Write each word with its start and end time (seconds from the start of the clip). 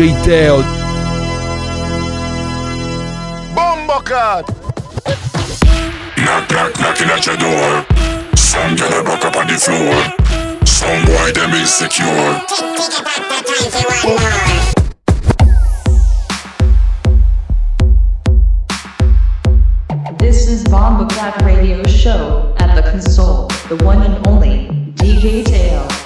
DJ 0.00 0.24
Teo. 0.24 0.62
Bombo 3.54 4.00
cut. 4.00 4.48
Knock, 6.16 6.50
knock, 6.50 6.80
knocking 6.80 7.10
at 7.10 7.26
your 7.26 7.36
door. 7.36 7.84
Some 8.34 8.76
girl 8.76 8.98
a 8.98 9.04
buck 9.04 9.22
up 9.26 9.36
on 9.36 9.46
the 9.46 9.58
floor. 9.58 9.92
Some 10.64 11.04
boy 11.04 11.32
them 11.32 11.52
insecure. 11.52 12.40
This 20.18 20.48
is 20.48 20.64
Bomba 20.64 21.14
Cat 21.14 21.42
Radio 21.42 21.82
Show 21.84 22.54
at 22.58 22.74
the 22.74 22.90
console, 22.90 23.48
the 23.68 23.76
one 23.84 24.00
and 24.00 24.26
only 24.26 24.66
DJ 24.94 25.44
Tail. 25.44 25.99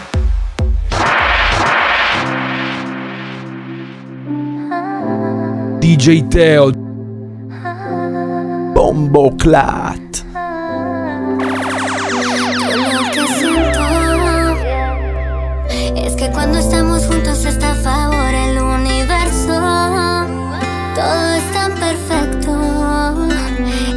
Es 21.36 21.52
tan 21.52 21.72
perfecto. 21.74 23.28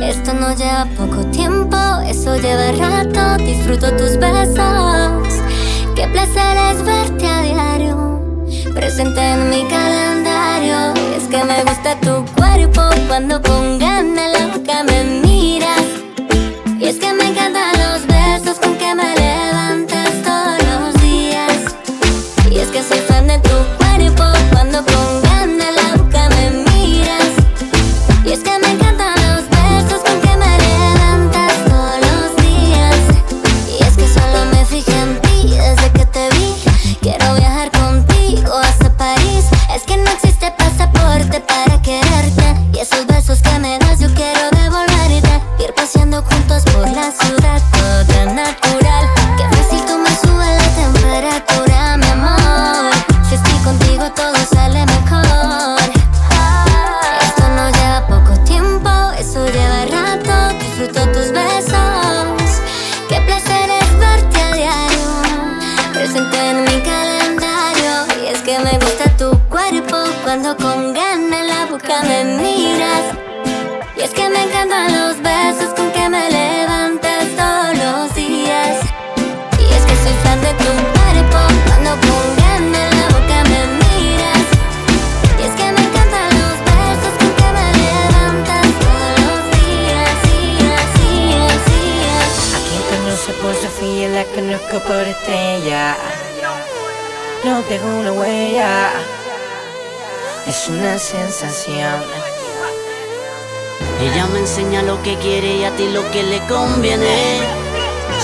Esto 0.02 0.34
no 0.34 0.54
lleva 0.56 0.86
poco 0.98 1.26
tiempo, 1.32 1.78
eso 2.06 2.36
lleva 2.36 2.74
rato. 2.74 3.44
Disfruto 3.44 3.92
tus 3.96 4.18
besos. 4.18 5.42
Qué 5.96 6.06
placer 6.08 6.58
es 6.72 6.84
verte 6.84 7.28
a 7.28 7.42
diario. 7.44 8.22
Presente 8.74 9.22
en 9.22 9.50
mi 9.50 9.64
calendario. 9.70 10.97
Que 11.30 11.44
me 11.44 11.62
gusta 11.64 12.00
tu 12.00 12.26
cuerpo 12.36 12.82
cuando 13.10 13.42
con 13.42 13.78
ganas 13.80 14.32
la 14.32 14.48
boca 14.48 14.84
me 14.84 15.04
miras. 15.04 15.84
Y 16.80 16.86
es 16.86 16.96
que 16.96 17.12
me 17.12 17.26
encantan 17.26 17.67
por 94.82 95.02
estrella. 95.08 95.96
No 97.44 97.62
dejo 97.64 97.88
una 97.88 98.12
huella, 98.12 98.92
es 100.48 100.68
una 100.68 100.98
sensación. 100.98 102.04
Ella 104.02 104.28
me 104.28 104.40
enseña 104.40 104.82
lo 104.84 105.02
que 105.02 105.16
quiere 105.16 105.58
y 105.58 105.64
a 105.64 105.72
ti 105.76 105.90
lo 105.90 106.10
que 106.12 106.24
le 106.24 106.40
conviene. 106.48 107.40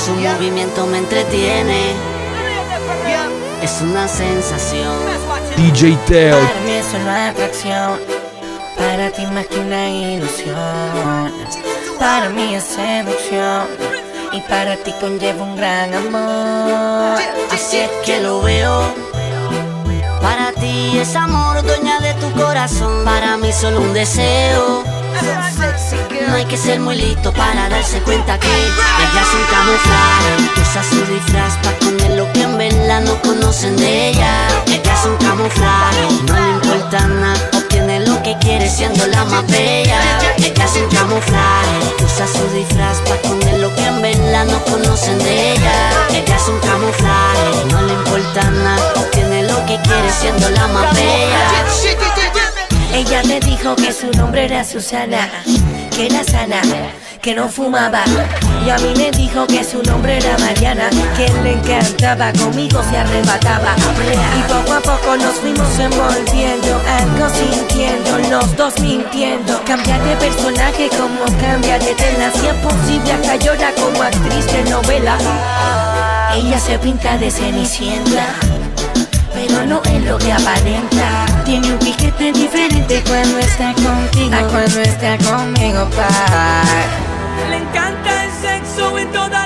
Su 0.06 0.14
movimiento 0.14 0.86
me 0.86 1.00
entretiene. 1.00 1.94
Es 3.62 3.82
una 3.82 4.08
sensación. 4.08 4.98
DJ 5.56 5.98
Teo. 6.06 6.40
Para 6.40 6.60
mí 6.62 6.72
es 6.72 6.94
una 6.94 7.30
atracción, 7.30 8.00
para 8.78 9.12
ti 9.12 9.26
más 9.28 9.48
que 9.48 9.60
una 9.60 9.90
ilusión. 9.90 11.34
Para 12.00 12.30
mí 12.30 12.56
es 12.56 12.64
seducción 12.64 13.93
y 14.34 14.42
para 14.42 14.76
ti 14.78 14.92
conlleva 15.00 15.44
un 15.44 15.56
gran 15.56 15.94
amor. 15.94 17.20
Así 17.52 17.78
es 17.78 17.90
que 18.04 18.20
lo 18.20 18.42
veo. 18.42 18.82
Para 20.22 20.52
ti 20.54 20.98
es 20.98 21.16
amor, 21.16 21.62
dueña 21.64 22.00
de 22.00 22.14
tu 22.16 22.32
corazón. 22.32 23.06
Para 23.06 23.38
mí 23.38 23.52
solo 23.54 23.82
un 23.82 23.94
deseo. 23.94 24.84
No 26.28 26.36
hay 26.36 26.46
que 26.46 26.58
ser 26.58 26.80
muy 26.80 26.96
listo 26.96 27.32
para 27.34 27.70
darse 27.70 28.00
cuenta 28.02 28.40
que 28.40 28.48
ella 28.48 29.22
es 29.22 29.34
un 29.34 29.46
camuflaje. 29.56 30.62
Usa 30.62 30.84
su 30.84 31.14
disfraz 31.14 31.56
para 31.58 31.78
esconder 31.78 32.12
lo 32.18 32.34
que 32.34 32.42
en 32.42 32.58
verdad 32.58 33.02
no 33.02 33.22
conocen 33.22 33.78
de 33.78 34.10
ella. 34.10 34.48
Ella 34.68 34.94
es 34.94 35.06
un 35.06 35.18
camuflaje, 35.18 36.08
no 36.26 36.34
le 36.34 36.50
importa 36.50 37.08
nada. 37.08 37.53
Que 38.24 38.38
quiere 38.40 38.70
siendo 38.70 39.06
la 39.08 39.26
más 39.26 39.46
bella. 39.48 40.00
Ella 40.38 40.66
es 40.66 40.76
un 40.78 40.90
camuflaje. 40.90 42.04
Usa 42.04 42.26
su 42.26 42.56
disfraz 42.56 43.00
para 43.02 43.16
esconder 43.16 43.60
lo 43.60 43.76
que 43.76 43.86
en 43.86 44.02
verdad 44.02 44.46
no 44.46 44.64
conocen 44.64 45.18
de 45.20 45.52
ella. 45.52 45.90
Ella 46.10 46.36
es 46.36 46.48
un 46.48 46.60
camuflaje, 46.60 47.66
no 47.70 47.82
le 47.82 47.94
importa 47.94 48.50
nada. 48.50 48.94
Obtiene 48.96 49.44
lo 49.44 49.66
que 49.66 49.78
quiere 49.82 50.10
siendo 50.10 50.50
la 50.52 50.68
más 50.68 50.96
bella. 50.96 51.66
Ella 52.94 53.24
me 53.24 53.40
dijo 53.40 53.76
que 53.76 53.92
su 53.92 54.10
nombre 54.12 54.46
era 54.46 54.64
Susana, 54.64 55.30
que 55.96 56.06
era 56.06 56.24
sana, 56.24 56.62
que 57.22 57.34
no 57.34 57.50
fumaba. 57.50 58.04
Y 58.64 58.70
a 58.70 58.78
mí 58.78 58.94
me 58.96 59.10
dijo 59.12 59.48
que 59.48 59.64
su 59.64 59.82
nombre 59.82 60.18
era 60.18 60.38
Mariana, 60.38 60.90
que 61.18 61.28
le 61.42 61.54
encantaba, 61.54 62.32
conmigo 62.34 62.84
se 62.84 62.98
arrebataba. 62.98 63.76
Y 64.38 64.42
poco 64.44 64.74
a 64.74 64.80
poco 64.80 65.18
nos 65.18 65.34
fuimos 65.36 65.80
envolviendo, 65.80 66.82
algo 66.88 67.28
sintiendo, 67.30 67.73
los 68.34 68.58
dos 68.58 68.80
mintiendo. 68.80 69.62
Cambiar 69.64 70.02
de 70.04 70.16
personaje 70.16 70.90
como 70.90 71.24
cambia 71.40 71.78
de 71.78 71.94
tela, 71.94 72.32
si 72.32 72.48
es 72.48 72.56
posible 72.56 73.12
hasta 73.14 73.36
llora 73.36 73.72
como 73.80 74.02
actriz 74.02 74.46
de 74.52 74.64
novela. 74.72 75.18
Ella 76.36 76.60
se 76.60 76.80
pinta 76.80 77.16
de 77.18 77.30
cenicienta 77.30 78.26
pero 79.34 79.66
no 79.66 79.82
es 79.84 80.06
lo 80.06 80.18
que 80.18 80.32
aparenta. 80.32 81.26
Tiene 81.44 81.74
un 81.74 81.80
piquete 81.80 82.32
diferente 82.32 83.04
cuando 83.08 83.40
está 83.40 83.74
contigo, 83.74 84.36
a 84.36 84.48
cuando 84.48 84.80
está 84.80 85.18
conmigo, 85.18 85.90
pa. 85.90 86.64
Le 87.50 87.58
encanta 87.58 88.26
el 88.26 88.32
sexo 88.32 88.98
en 88.98 89.12
todas 89.12 89.43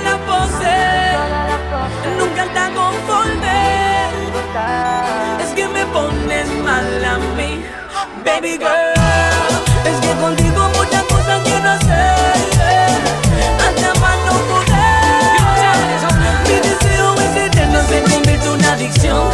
baby 8.28 8.58
girl. 8.58 8.94
Es 9.90 9.98
que 10.02 10.12
contigo 10.20 10.70
muchas 10.76 11.04
cosas 11.04 11.42
quiero 11.46 11.70
hacer. 11.70 12.90
Hasta 13.66 14.00
más 14.02 14.18
no 14.26 14.34
poder. 14.52 14.98
Mi 16.48 16.58
deseo 16.68 17.16
es 17.16 17.36
eterno, 17.48 17.80
se 17.88 18.02
convierte 18.04 18.46
en 18.46 18.52
una 18.52 18.74
adicción. 18.74 19.30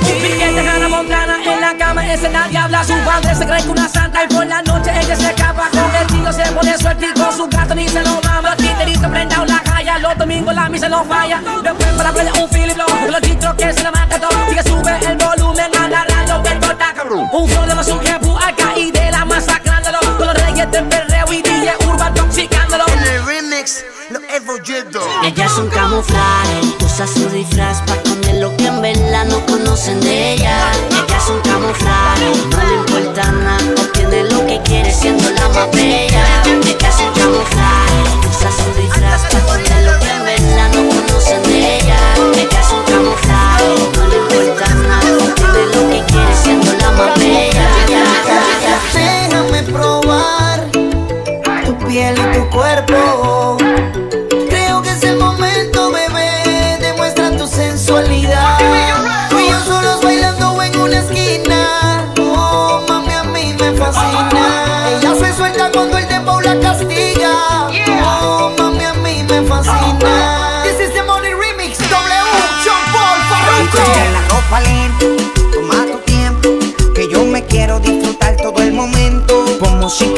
Piquete, 0.00 0.68
Hannah 0.68 0.88
Montana 0.88 1.36
en 1.44 1.60
la 1.60 1.76
cama, 1.76 2.12
ese 2.12 2.28
nadie 2.28 2.58
habla. 2.58 2.82
Su 2.82 2.94
padre 3.04 3.34
se 3.34 3.46
cree 3.46 3.62
que 3.62 3.70
una 3.70 3.88
santa 3.88 4.24
y 4.24 4.34
por 4.34 4.46
la 4.46 4.62
noche 4.62 4.90
ella 5.00 5.16
se 5.16 5.28
escapa. 5.30 5.68
Con 5.70 5.94
el 5.94 6.06
tío 6.08 6.32
se 6.32 6.52
pone 6.52 6.78
suerte 6.78 7.06
su 7.36 7.46
gato 7.48 7.74
ni 7.74 7.88
se 7.88 8.02
lo 8.02 8.20
mama. 8.22 8.50
Los 8.50 8.56
titeritos 8.56 9.10
prenda 9.10 9.44
la 9.46 9.60
calle, 9.60 10.00
los 10.00 10.18
domingos 10.18 10.54
la 10.54 10.68
misa 10.68 10.88
no 10.88 11.04
falla. 11.04 11.40
Después 11.62 11.88
para 11.92 12.10
la 12.10 12.12
playa 12.12 12.32
un 12.34 12.76
Lowe, 12.76 13.10
los 13.10 13.20
chistros 13.20 13.54
que 13.54 13.72
se 13.72 13.82
le 13.84 13.90
mata 13.92 14.18
todo. 14.18 14.48
Sigue 14.48 14.62
sube 14.64 14.98
el 15.08 15.16
volumen, 15.16 15.70
agarrando 15.76 16.42
que 16.42 16.55
está 16.76 16.92
cabrón. 16.92 17.28
Un 17.32 17.48
flow 17.48 17.66
de 17.66 17.74
más 17.74 17.88
un 17.88 18.00
jebu 18.00 18.36
acá 18.36 18.76
y 18.76 18.90
de 18.90 19.10
la 19.10 19.24
masacrándolo. 19.24 19.98
Con 20.18 20.26
los 20.26 20.36
reyes 20.44 20.70
del 20.70 20.84
perreo 20.86 21.32
y 21.32 21.42
DJ 21.42 21.74
urban 21.86 22.14
toxicándolo. 22.14 22.84
En 22.88 23.02
el 23.02 23.26
remix 23.26 23.84
lo 24.10 24.20
he 24.20 24.40
folleto. 24.40 25.00
Ella 25.24 25.46
es 25.46 25.52
un 25.58 25.68
camuflaje, 25.68 26.60
usa 26.84 27.06
su 27.06 27.28
disfraz 27.30 27.80
para 27.82 28.00
esconder 28.00 28.36
lo 28.36 28.56
que 28.56 28.66
en 28.66 28.82
verdad 28.82 29.24
no 29.26 29.44
conocen 29.46 30.00
de 30.00 30.34
ella. 30.34 30.72
Ella 30.90 31.16
es 31.16 31.28
un 31.28 31.40
camuflaje, 31.40 32.26
no 32.50 32.62
le 32.62 32.74
importa 32.74 33.32
nada, 33.32 33.82
obtiene 33.82 34.24
lo 34.30 34.46
que 34.46 34.60
quiere 34.62 34.92
siendo 34.92 35.30
la 35.30 35.48
más 35.48 35.70
bella. 35.72 36.42
Ella 36.44 36.88
es 36.88 37.00
un 37.00 37.12
camuflaje. 37.14 37.85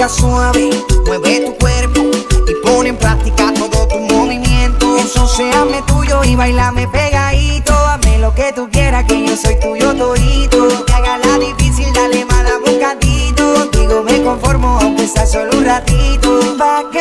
suave, 0.06 0.71
mueve 1.06 1.41
tu 1.41 1.55
cuerpo 1.56 2.03
y 2.47 2.55
pone 2.62 2.91
en 2.91 2.97
práctica 2.97 3.53
todo 3.55 3.89
tu 3.89 3.99
movimiento. 3.99 4.99
Entonces 4.99 5.55
hazme 5.55 5.83
tuyo 5.87 6.23
y 6.25 6.37
bailame 6.37 6.87
pegadito, 6.87 7.73
hazme 7.73 8.19
lo 8.19 8.35
que 8.35 8.53
tú 8.53 8.69
quieras 8.71 9.05
que 9.06 9.27
yo 9.27 9.35
soy 9.37 9.59
tuyo 9.59 9.95
todito. 9.95 10.69
Que 10.85 10.93
haga 10.93 11.17
la 11.19 11.39
difícil, 11.39 11.91
dale 11.95 12.25
más 12.27 12.45
un 12.53 12.75
bocadito. 12.75 13.71
Digo, 13.73 14.03
me 14.05 14.23
conformo 14.23 14.79
aunque 14.81 15.09
sea 15.09 15.27
solo 15.27 15.56
un 15.56 15.65
ratito. 15.65 16.41
Pa 16.59 16.85
que 16.93 16.98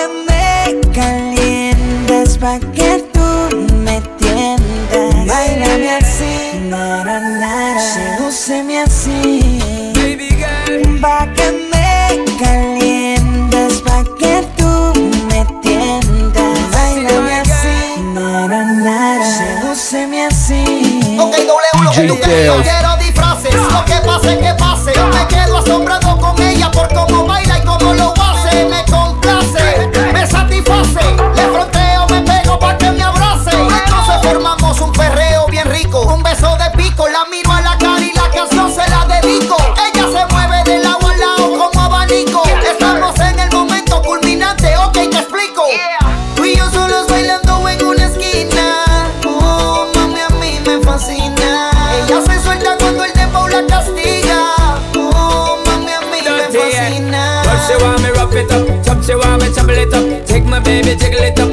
No 22.08 22.16
quiero 22.22 22.98
disfraces, 23.00 23.54
lo 23.54 23.84
que 23.84 23.96
pase, 23.96 24.40
que 24.40 24.54
pase. 24.54 24.94
Me 25.14 25.28
quedo 25.28 25.58
asombrado 25.58 26.18
con 26.18 26.42
ella 26.42 26.72
por 26.72 26.88
cómo 26.94 27.17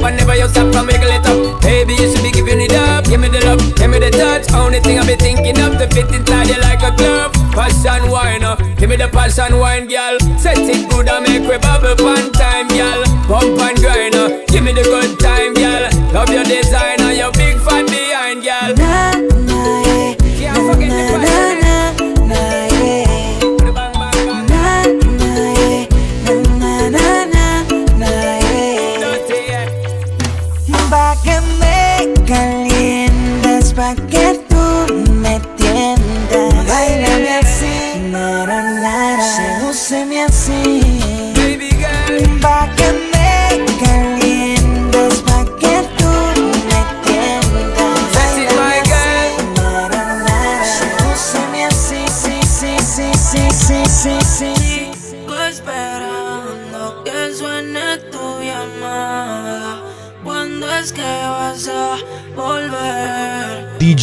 and 0.05 0.17
never 0.17 0.37
you 0.37 0.49
stop 0.49 0.73
from 0.73 0.87
wiggle 0.87 1.09
it 1.09 1.27
up. 1.27 1.63
Baby, 1.63 1.95
you 1.95 2.13
should 2.13 2.23
be 2.23 2.31
giving 2.31 2.61
it 2.61 2.73
up. 2.73 3.05
Give 3.05 3.21
me 3.21 3.29
the 3.29 3.41
love, 3.45 3.61
give 3.77 3.91
me 3.91 3.99
the 3.99 4.11
touch. 4.11 4.53
Only 4.53 4.81
thing 4.81 4.99
I 4.99 5.07
be 5.07 5.17
thinking 5.17 5.59
of 5.61 5.79
to 5.79 5.87
fit 5.89 6.09
inside 6.13 6.49
you 6.49 6.61
like 6.61 6.83
a 6.83 6.93
glove. 6.97 7.33
Passion 7.57 8.11
wine, 8.11 8.45
uh. 8.45 8.57
give 8.77 8.91
me 8.91 8.97
the 8.97 9.09
passion 9.09 9.59
wine, 9.59 9.89
girl. 9.89 10.19
Set 10.39 10.59
it 10.59 10.89
good 10.91 11.09
and 11.09 11.25
make 11.25 11.49
we 11.49 11.57
bubble 11.59 11.97
fun 11.97 12.33
time, 12.33 12.69
girl. 12.69 13.05
Pump 13.29 13.59
and 13.61 13.77
Oh. 34.57 35.14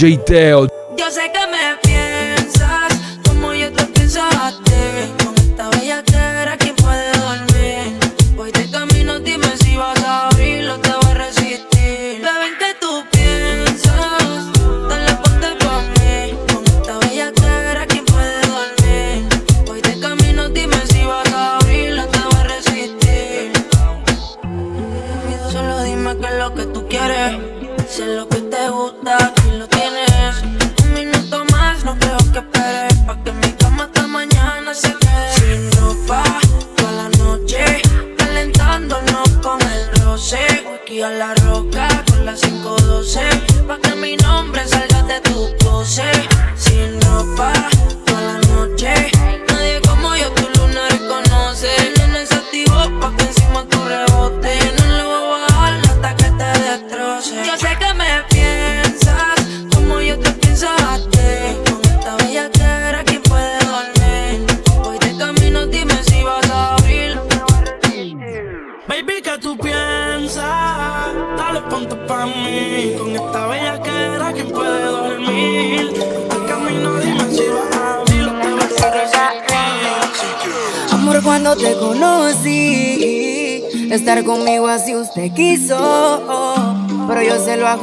DJ 0.02 0.68
Yo 0.98 1.12
sé 1.12 1.32
que 1.32 1.46
me 1.52 1.61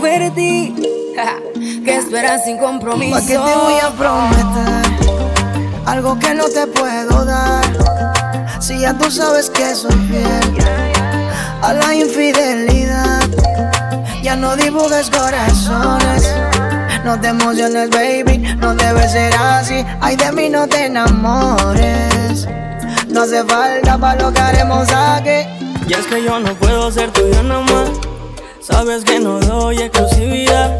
perdí. 0.08 0.74
que 1.84 1.96
esperas 1.96 2.44
sin 2.44 2.58
compromiso? 2.58 3.14
¿Para 3.14 3.26
qué 3.26 3.34
te 3.34 3.38
voy 3.38 3.74
a 3.82 3.90
prometer 3.90 5.08
algo 5.86 6.18
que 6.18 6.34
no 6.34 6.44
te 6.44 6.66
puedo 6.66 7.24
dar? 7.24 7.66
Si 8.60 8.78
ya 8.80 8.94
tú 8.94 9.10
sabes 9.10 9.50
que 9.50 9.74
soy 9.74 9.92
fiel 10.08 10.56
a 11.62 11.72
la 11.74 11.94
infidelidad. 11.94 13.22
Ya 14.22 14.36
no 14.36 14.56
dibujes 14.56 15.10
corazones. 15.10 16.34
No 17.04 17.18
te 17.20 17.28
emociones, 17.28 17.88
baby, 17.90 18.38
no 18.58 18.74
debe 18.74 19.08
ser 19.08 19.32
así. 19.34 19.84
Ay, 20.00 20.16
de 20.16 20.32
mí 20.32 20.48
no 20.48 20.66
te 20.66 20.86
enamores. 20.86 22.46
No 23.08 23.22
hace 23.22 23.44
falta 23.44 23.96
para 23.96 24.20
lo 24.22 24.32
que 24.32 24.40
haremos 24.40 24.88
aquí. 24.90 25.48
Y 25.88 25.94
es 25.94 26.06
que 26.06 26.22
yo 26.22 26.38
no 26.40 26.52
puedo 26.54 26.90
ser 26.90 27.10
tuyo 27.12 27.42
nada 27.42 27.60
más. 27.60 28.07
Sabes 28.68 29.02
que 29.02 29.18
no 29.18 29.40
doy 29.40 29.78
exclusividad. 29.78 30.78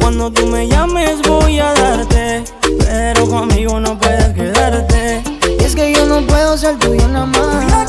Cuando 0.00 0.30
tú 0.30 0.46
me 0.46 0.68
llames 0.68 1.20
voy 1.26 1.58
a 1.58 1.72
darte. 1.74 2.44
Pero 2.78 3.28
conmigo 3.28 3.80
no 3.80 3.98
puedes 3.98 4.32
quedarte. 4.34 5.24
Y 5.58 5.64
es 5.64 5.74
que 5.74 5.92
yo 5.92 6.06
no 6.06 6.24
puedo 6.24 6.56
ser 6.56 6.78
tuyo 6.78 7.08
nada 7.08 7.26
más. 7.26 7.88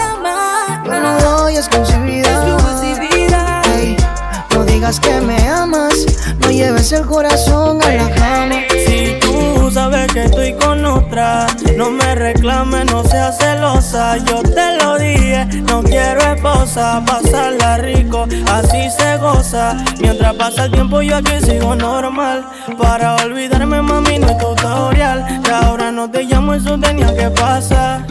Yo 0.84 1.00
no 1.00 1.20
doy 1.20 1.58
exclusividad. 1.58 2.44
No 4.56 4.66
digas 4.66 5.00
que 5.00 5.22
me 5.22 5.48
amas. 5.48 6.08
No 6.40 6.50
lleves 6.50 6.92
el 6.92 7.06
corazón 7.06 7.84
a 7.84 7.88
la 7.88 8.10
cama. 8.10 8.69
Que 10.20 10.26
estoy 10.26 10.54
con 10.56 10.86
otra, 10.86 11.48
no 11.78 11.92
me 11.92 12.14
reclames, 12.14 12.84
no 12.92 13.06
seas 13.06 13.38
celosa. 13.38 14.18
Yo 14.18 14.42
te 14.42 14.76
lo 14.78 14.98
dije, 14.98 15.46
no 15.62 15.82
quiero 15.82 16.20
esposa, 16.20 17.02
pasarla 17.06 17.78
rico, 17.78 18.28
así 18.52 18.90
se 18.98 19.16
goza. 19.16 19.78
Mientras 20.02 20.34
pasa 20.34 20.66
el 20.66 20.72
tiempo, 20.72 21.02
yo 21.02 21.16
aquí 21.16 21.40
sigo 21.42 21.74
normal. 21.74 22.46
Para 22.78 23.16
olvidarme, 23.16 23.82
mami, 23.82 24.20
no 24.20 24.28
es 24.28 24.38
tutorial. 24.38 25.42
Que 25.42 25.52
ahora 25.52 25.90
no 25.90 26.12
te 26.12 26.24
llamo, 26.24 26.54
eso 26.54 26.78
tenía 26.78 27.16
que 27.16 27.30
pasar. 27.30 28.06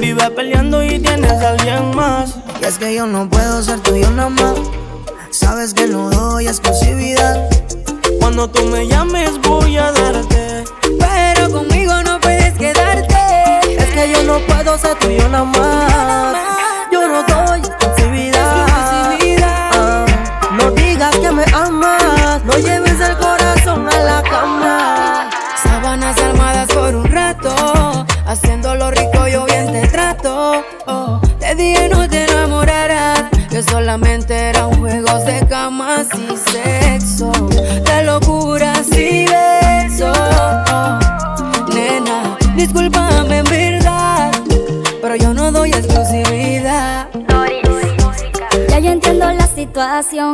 Vive 0.00 0.30
peleando 0.32 0.82
y 0.82 0.98
tienes 0.98 1.30
a 1.30 1.50
alguien 1.50 1.94
más. 1.94 2.38
Y 2.60 2.64
es 2.64 2.76
que 2.76 2.92
yo 2.92 3.06
no 3.06 3.28
puedo 3.30 3.62
ser 3.62 3.78
tuyo 3.78 4.10
nada 4.10 4.30
más. 4.30 4.54
Sabes 5.30 5.74
que 5.74 5.86
no 5.86 6.10
doy 6.10 6.48
exclusividad. 6.48 7.48
Cuando 8.18 8.50
tú 8.50 8.64
me 8.64 8.88
llames, 8.88 9.40
voy 9.42 9.76
a 9.76 9.92
darte. 9.92 10.42
Que 14.02 14.12
yo 14.12 14.22
no 14.24 14.38
puedo 14.40 14.76
ser 14.78 14.96
tuyo 14.96 15.28
nada 15.28 15.44
más. 15.44 16.36
Yo 16.90 17.06
no 17.06 17.22
doy 17.22 17.60
exclusividad. 17.60 18.66
Ah, 19.72 20.06
no 20.52 20.70
digas 20.72 21.16
que 21.18 21.30
me 21.30 21.44
amas. 21.52 22.44
No 22.44 22.54
lleves 22.54 23.00
el 23.00 23.16
corazón 23.16 23.88
a 23.88 23.98
la 23.98 24.22
cama. 24.22 25.30
Sábanas 25.62 26.18
armadas 26.18 26.68
por 26.68 26.96
un 26.96 27.10
rato. 27.10 28.06
Haciéndolo 28.26 28.90
rico, 28.90 29.28
yo 29.28 29.44
bien 29.44 29.72
te 29.72 29.86
trato. 29.88 30.64
Oh, 30.86 31.20
te 31.38 31.54
dije 31.54 31.88
no 31.88 32.08
te 32.08 32.24
enamorarás. 32.24 33.24
Que 33.50 33.62
solamente 33.62 34.34
eran 34.34 34.74
juegos 34.78 35.24
de 35.26 35.46
camas 35.46 36.08
y 36.14 36.36
sexo. 36.36 36.81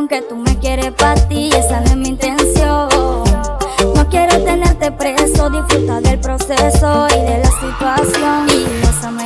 Que 0.09 0.23
tú 0.23 0.35
me 0.35 0.57
quieres 0.57 0.91
para 0.93 1.15
ti 1.27 1.49
y 1.51 1.53
esa 1.53 1.81
no 1.81 1.91
es 1.91 1.95
mi 1.97 2.09
intención. 2.09 2.89
No 3.95 4.09
quiero 4.09 4.43
tenerte 4.43 4.91
preso, 4.91 5.49
disfruta 5.49 6.01
del 6.01 6.19
proceso 6.19 7.07
y 7.09 7.21
de 7.21 7.37
la 7.37 7.51
situación. 7.51 8.47
Y 8.49 8.65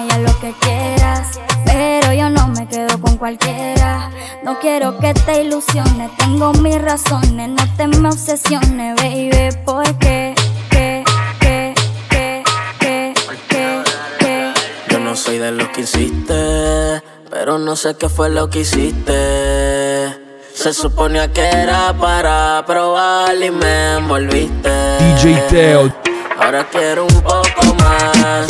ya 0.10 0.18
lo 0.18 0.40
que 0.40 0.54
quieras, 0.60 1.40
pero 1.66 2.12
yo 2.12 2.30
no 2.30 2.50
me 2.50 2.68
quedo 2.68 3.00
con 3.00 3.18
cualquiera. 3.18 4.12
No 4.44 4.60
quiero 4.60 4.98
que 5.00 5.14
te 5.14 5.44
ilusiones, 5.44 6.12
tengo 6.18 6.52
mis 6.54 6.82
razones, 6.82 7.50
no 7.50 7.64
te 7.78 7.88
me 7.88 8.10
obsesiones, 8.10 8.96
baby, 8.98 9.58
porque 9.66 10.36
que, 10.70 11.04
que, 11.40 11.74
que, 12.10 12.44
que, 12.80 13.14
que, 13.48 13.84
que. 14.20 14.54
Yo 14.90 15.00
no 15.00 15.16
soy 15.16 15.38
de 15.38 15.52
los 15.52 15.70
que 15.70 15.82
insiste, 15.82 17.02
pero 17.34 17.58
no 17.58 17.76
sé 17.76 17.96
qué 17.96 18.10
fue 18.10 18.30
lo 18.30 18.48
que 18.48 18.60
hiciste. 18.60 20.20
Se 20.54 20.72
suponía 20.72 21.34
que 21.34 21.42
era 21.42 21.92
para 21.94 22.64
probar 22.68 23.36
y 23.36 23.50
me 23.50 23.96
envolviste. 23.96 24.70
DJ 25.00 25.44
Teo. 25.50 25.92
Ahora 26.40 26.68
quiero 26.72 27.06
un 27.06 27.22
poco 27.22 27.76
más, 27.80 28.46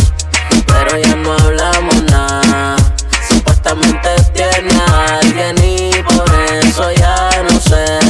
pero 0.68 0.98
ya 0.98 1.16
no 1.16 1.32
hablamos 1.32 2.04
nada. 2.12 2.76
Supuestamente 3.30 4.10
tiene 4.34 4.74
a 4.86 5.20
alguien 5.20 5.56
y 5.64 5.92
por 6.04 6.30
eso 6.62 6.92
ya 6.92 7.30
no 7.50 7.60
se 7.62 8.03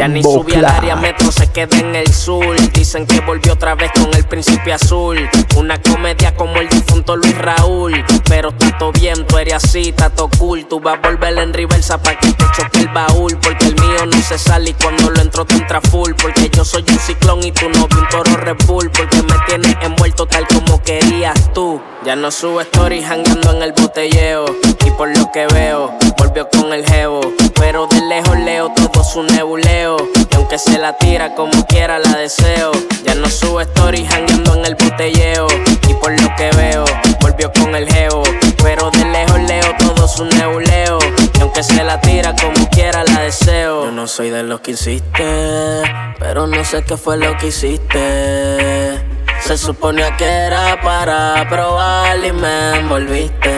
Ya 0.00 0.08
ni 0.08 0.22
subí 0.22 0.54
al 0.54 0.64
área 0.64 0.96
metro, 0.96 1.30
se 1.30 1.46
queda 1.48 1.76
en 1.76 1.94
el 1.94 2.10
sur. 2.10 2.56
Dicen 2.72 3.06
que 3.06 3.20
volvió 3.20 3.52
otra 3.52 3.74
vez 3.74 3.90
con 3.92 4.08
el 4.14 4.24
príncipe 4.24 4.72
azul. 4.72 5.28
Una 5.58 5.76
comedia 5.76 6.34
como 6.34 6.56
el 6.56 6.70
difunto 6.70 7.16
Luis 7.16 7.36
Raúl. 7.36 8.02
Pero 8.26 8.50
todo 8.78 8.92
bien, 8.92 9.26
tú 9.26 9.36
eres 9.36 9.62
así, 9.62 9.92
todo 9.92 10.30
cool. 10.38 10.64
Tú 10.64 10.80
vas 10.80 10.96
a 10.96 11.06
volver 11.06 11.36
en 11.36 11.52
reversa 11.52 11.98
pa' 11.98 12.18
que 12.18 12.32
te 12.32 12.44
choque 12.56 12.78
el 12.78 12.88
baúl. 12.88 13.36
Porque 13.42 13.66
el 13.66 13.74
mío 13.74 14.06
no 14.06 14.22
se 14.22 14.38
sale 14.38 14.70
y 14.70 14.72
cuando 14.72 15.10
lo 15.10 15.20
entro 15.20 15.44
te 15.44 15.56
entra 15.56 15.82
full. 15.82 16.12
Porque 16.14 16.48
yo 16.48 16.64
soy 16.64 16.82
un 16.88 16.98
ciclón 16.98 17.44
y 17.44 17.52
tú 17.52 17.68
no 17.68 17.82
un 17.82 18.08
toro 18.08 18.38
Red 18.38 18.56
Bull. 18.66 18.90
Porque 18.90 19.22
me 19.22 19.34
tienes 19.46 19.76
envuelto 19.82 20.24
tal 20.24 20.46
como 20.46 20.82
querías 20.82 21.52
tú. 21.52 21.78
Ya 22.02 22.16
no 22.16 22.30
sube 22.30 22.62
stories 22.62 23.04
hangando 23.04 23.52
en 23.52 23.62
el 23.62 23.72
botelleo. 23.72 24.46
Y 24.86 24.90
por 24.92 25.14
lo 25.16 25.30
que 25.32 25.46
veo, 25.48 25.92
volvió 26.16 26.48
con 26.48 26.72
el 26.72 26.86
jevo. 26.86 27.20
Pero 27.56 27.86
de 27.88 28.00
lejos 28.00 28.38
leo 28.38 28.72
todo 28.74 29.04
su 29.04 29.22
nebuleo. 29.22 29.98
Y 30.30 30.34
aunque 30.34 30.58
se 30.58 30.78
la 30.78 30.96
tira 30.96 31.34
como 31.34 31.66
quiera, 31.66 31.98
la 31.98 32.16
deseo. 32.16 32.72
Ya 33.04 33.14
no 33.14 33.28
sube 33.28 33.64
stories 33.64 34.10
hangando 34.10 34.54
en 34.54 34.64
el 34.64 34.76
botelleo. 34.76 35.46
Y 35.88 35.94
por 35.94 36.18
lo 36.18 36.34
que 36.36 36.50
veo, 36.56 36.86
volvió 37.20 37.52
con 37.52 37.74
el 37.74 37.86
jevo. 37.86 38.22
Pero 38.62 38.90
de 38.90 39.04
lejos 39.04 39.38
leo 39.42 39.76
todo 39.78 40.08
su 40.08 40.24
nebuleo. 40.24 40.98
Y 41.38 41.40
aunque 41.42 41.62
se 41.62 41.84
la 41.84 42.00
tira 42.00 42.34
como 42.34 42.66
quiera, 42.70 43.04
la 43.04 43.20
deseo. 43.20 43.84
Yo 43.84 43.90
no 43.90 44.06
soy 44.06 44.30
de 44.30 44.42
los 44.42 44.60
que 44.62 44.70
insiste. 44.70 45.82
Pero 46.18 46.46
no 46.46 46.64
sé 46.64 46.82
qué 46.82 46.96
fue 46.96 47.18
lo 47.18 47.36
que 47.36 47.48
hiciste. 47.48 48.89
Se 49.50 49.58
suponía 49.58 50.16
que 50.16 50.24
era 50.24 50.80
para 50.80 51.44
probar 51.50 52.24
y 52.24 52.30
me 52.30 52.78
envolviste. 52.78 53.50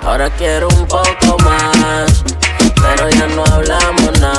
Ahora 0.00 0.30
quiero 0.30 0.68
un 0.68 0.86
poco 0.86 1.36
más, 1.42 2.22
pero 2.76 3.10
ya 3.10 3.26
no 3.34 3.42
hablamos 3.44 4.20
nada. 4.20 4.37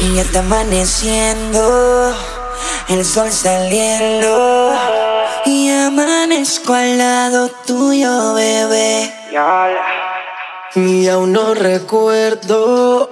Y 0.00 0.14
ya 0.16 0.22
está 0.22 0.40
amaneciendo, 0.40 2.12
el 2.88 3.04
sol 3.04 3.30
saliendo. 3.30 4.74
Y 5.46 5.70
amanezco 5.70 6.74
al 6.74 6.98
lado 6.98 7.50
tuyo, 7.64 8.34
bebé. 8.34 9.14
Y 10.74 11.06
aún 11.06 11.34
no 11.34 11.54
recuerdo 11.54 13.08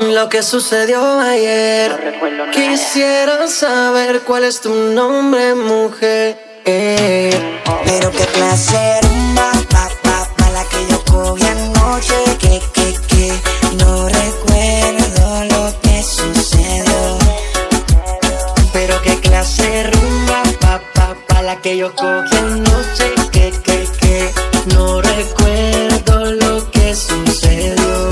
lo 0.00 0.28
que 0.28 0.42
sucedió 0.42 1.20
ayer. 1.20 2.18
Quisiera 2.52 3.46
saber 3.46 4.22
cuál 4.22 4.42
es 4.42 4.60
tu 4.60 4.74
nombre, 4.74 5.54
mujer. 5.54 6.62
Pero 6.64 8.10
qué 8.10 8.26
clase 8.34 9.00
rumba, 9.02 9.52
pa, 9.70 9.88
pa, 10.02 10.28
pa, 10.36 10.50
la 10.50 10.64
que 10.64 10.84
yo 10.90 11.04
cogí 11.04 11.44
anoche. 11.44 12.16
Que, 12.40 12.60
que, 12.72 12.98
que, 13.06 13.32
no 13.78 14.13
que 21.64 21.78
yo 21.78 21.90
cogí 21.94 22.36
anoche. 22.36 23.14
Que, 23.32 23.50
que, 23.50 23.88
que, 23.98 24.30
no 24.74 25.00
recuerdo 25.00 26.32
lo 26.32 26.70
que 26.70 26.94
sucedió. 26.94 28.08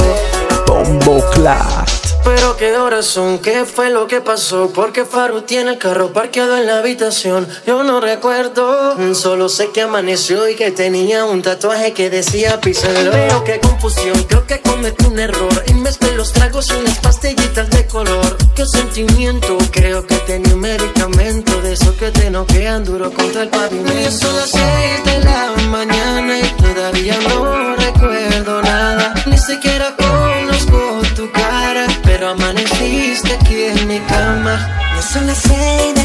Bombo 0.66 1.22
Clat. 1.34 1.91
Pero 2.24 2.56
qué 2.56 2.76
horas 2.76 3.06
son, 3.06 3.38
qué 3.38 3.64
fue 3.64 3.90
lo 3.90 4.06
que 4.06 4.20
pasó, 4.20 4.70
porque 4.74 5.04
Faru 5.04 5.42
tiene 5.42 5.72
el 5.72 5.78
carro 5.78 6.12
parqueado 6.12 6.56
en 6.56 6.66
la 6.66 6.78
habitación. 6.78 7.48
Yo 7.66 7.82
no 7.82 8.00
recuerdo, 8.00 8.96
solo 9.14 9.48
sé 9.48 9.70
que 9.72 9.82
amaneció 9.82 10.48
y 10.48 10.54
que 10.54 10.70
tenía 10.70 11.24
un 11.24 11.42
tatuaje 11.42 11.92
que 11.92 12.10
decía 12.10 12.60
písalo. 12.60 13.10
Pero 13.10 13.44
qué 13.44 13.60
confusión, 13.60 14.22
creo 14.28 14.46
que 14.46 14.60
cometí 14.60 15.04
un 15.06 15.18
error 15.18 15.64
y 15.66 15.74
mezclé 15.74 16.14
los 16.14 16.32
tragos 16.32 16.68
y 16.70 16.80
unas 16.80 16.98
pastillitas 16.98 17.68
de 17.70 17.86
color. 17.86 18.36
Qué 18.54 18.66
sentimiento, 18.66 19.58
creo 19.70 20.06
que 20.06 20.16
tenía 20.18 20.54
un 20.54 20.60
medicamento 20.60 21.60
de 21.62 21.72
esos 21.72 21.94
que 21.96 22.10
te 22.10 22.30
noquean 22.30 22.84
duro 22.84 23.10
contra 23.12 23.42
el 23.42 23.48
pavimento. 23.48 24.10
Son 24.10 24.36
las 24.36 24.50
seis 24.50 25.04
de 25.04 25.24
la 25.24 25.52
mañana 25.68 26.38
y 26.38 26.62
todavía 26.62 27.18
no 27.28 27.76
recuerdo 27.76 28.62
nada, 28.62 29.14
ni 29.26 29.38
siquiera 29.38 29.96
conozco 29.96 31.02
tu 31.16 31.30
cara, 31.32 31.51
amaneciste 32.32 33.32
aquí 33.34 33.64
en 33.64 33.86
mi 33.86 34.00
cama. 34.00 34.56
Ya 34.94 35.02
son 35.02 35.26
las 35.26 35.38
seis 35.38 35.94
de 35.94 36.01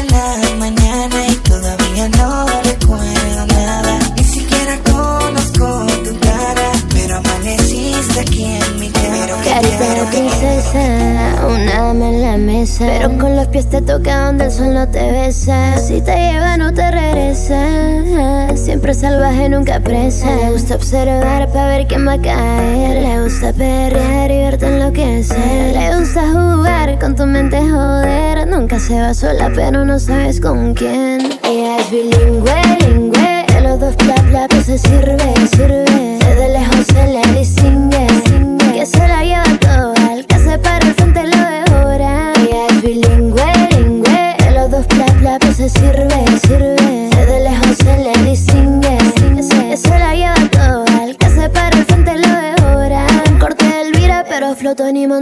Pero 12.78 13.16
con 13.18 13.36
los 13.36 13.46
pies 13.46 13.70
te 13.70 13.80
toca 13.80 14.26
donde 14.26 14.46
el 14.46 14.50
sol 14.50 14.74
no 14.74 14.88
te 14.88 15.12
besa. 15.12 15.78
Si 15.78 16.00
te 16.00 16.16
lleva, 16.16 16.56
no 16.56 16.74
te 16.74 16.90
regresa. 16.90 18.56
Siempre 18.56 18.94
salvaje, 18.94 19.48
nunca 19.48 19.78
presa. 19.78 20.34
Le 20.34 20.50
gusta 20.50 20.74
observar 20.74 21.48
para 21.52 21.66
ver 21.68 21.86
quién 21.86 22.06
va 22.06 22.14
a 22.14 22.20
caer. 22.20 23.02
Le 23.02 23.22
gusta 23.22 23.52
perrear 23.52 24.30
y 24.32 24.38
verte 24.38 24.66
enloquecer. 24.66 25.72
Le 25.72 25.98
gusta 25.98 26.22
jugar 26.32 26.98
con 26.98 27.14
tu 27.14 27.26
mente, 27.26 27.60
joder. 27.60 28.48
Nunca 28.48 28.80
se 28.80 29.00
va 29.00 29.14
sola, 29.14 29.52
pero 29.54 29.84
no 29.84 30.00
sabes 30.00 30.40
con 30.40 30.74
quién. 30.74 31.20
Ella 31.44 31.78
es 31.78 31.90
bilingüe, 31.92 32.62
lingüe. 32.88 33.46
De 33.54 33.60
los 33.60 33.78
dos 33.78 33.96
bla 33.98 34.16
bla, 34.30 34.48
pues 34.48 34.66
se 34.66 34.78
sirve, 34.78 35.34
sirve. 35.52 35.84
Desde 36.18 36.48
lejos 36.48 36.86
se 36.86 37.06
le 37.06 37.38
distingue. 37.38 37.87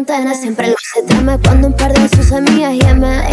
Montana. 0.06 0.34
Siempre 0.34 0.68
lo 0.68 0.76
se 0.94 1.02
trama 1.02 1.36
cuando 1.42 1.66
un 1.66 1.76
par 1.76 1.92
de 1.92 2.08
sus 2.08 2.30
amigas 2.30 2.74
llama. 2.78 3.25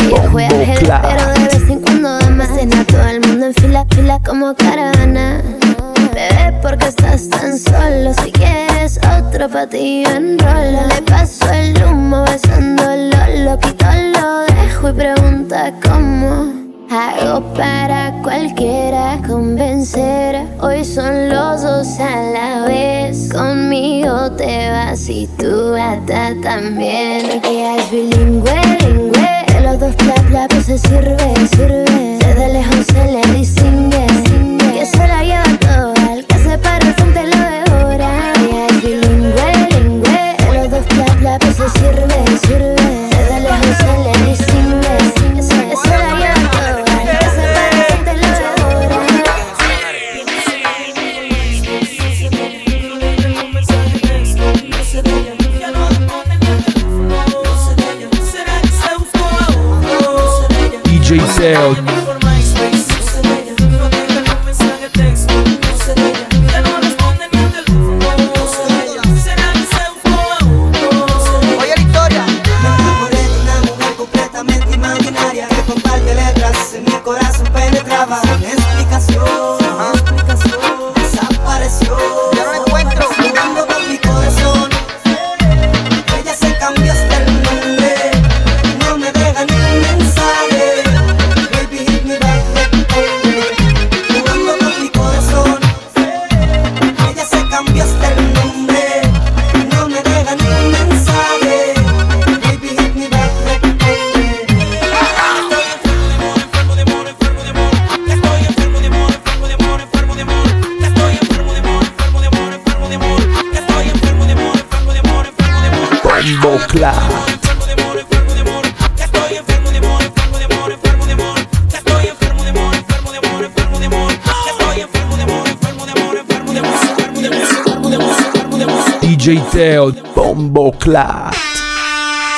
Clat. 130.84 131.34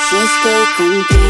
Si 0.08 0.16
estoy 0.16 0.64
contigo, 0.76 1.25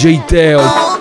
DJ 0.00 0.24
Theo. 0.26 0.99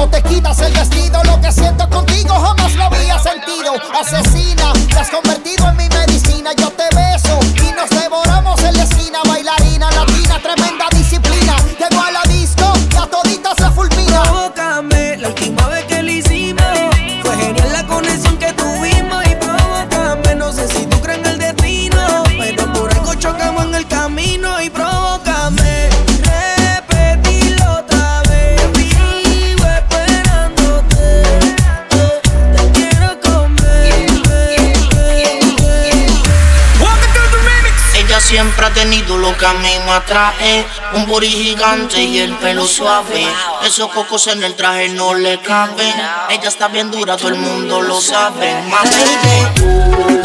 Cuando 0.00 0.16
te 0.16 0.22
quitas 0.30 0.58
el 0.62 0.72
vestido, 0.72 1.22
lo 1.24 1.38
que 1.42 1.52
siento 1.52 1.86
contigo 1.90 2.30
jamás 2.30 2.74
lo 2.74 2.84
había 2.84 3.18
sentido. 3.18 3.74
sonido 38.90 39.18
lo 39.18 39.36
que 39.36 39.46
a 39.46 39.54
mí 39.54 39.70
me 39.84 39.92
atrae. 39.92 40.66
Un 40.94 41.06
booty 41.06 41.28
gigante 41.28 42.02
y 42.02 42.18
el 42.18 42.34
pelo 42.38 42.66
suave. 42.66 43.24
Esos 43.64 43.90
cocos 43.92 44.26
en 44.26 44.42
el 44.42 44.56
traje 44.56 44.88
no 44.88 45.14
le 45.14 45.38
caben. 45.40 45.94
Ella 46.28 46.48
está 46.48 46.66
bien 46.68 46.90
dura, 46.90 47.16
todo 47.16 47.28
el 47.28 47.36
mundo 47.36 47.82
lo 47.82 48.00
sabe. 48.00 48.52
Baby. 48.70 50.19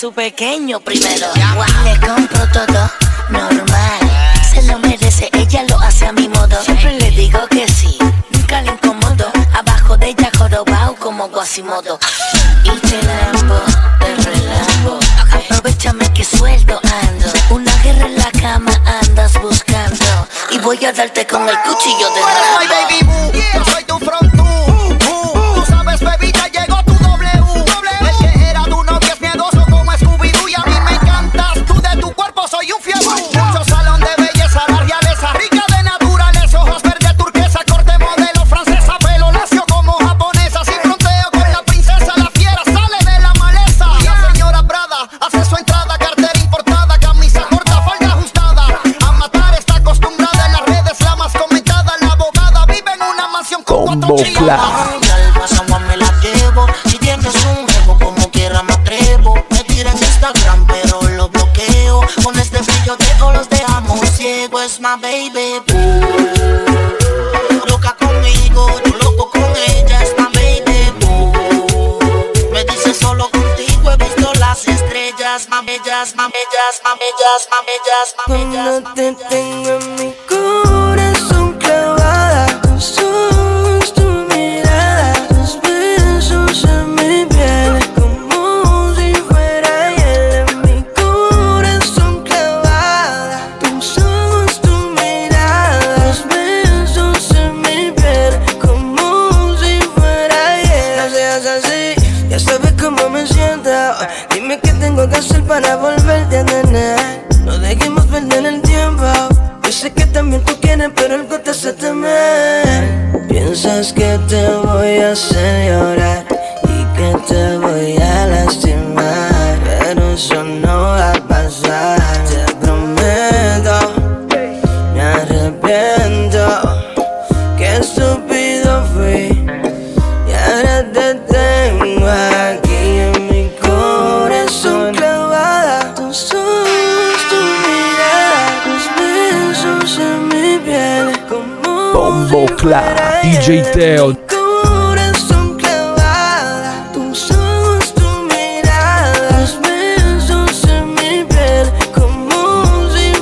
su 0.00 0.12
pequeño 0.12 0.80
príncipe. 0.80 0.99
my 78.28 78.39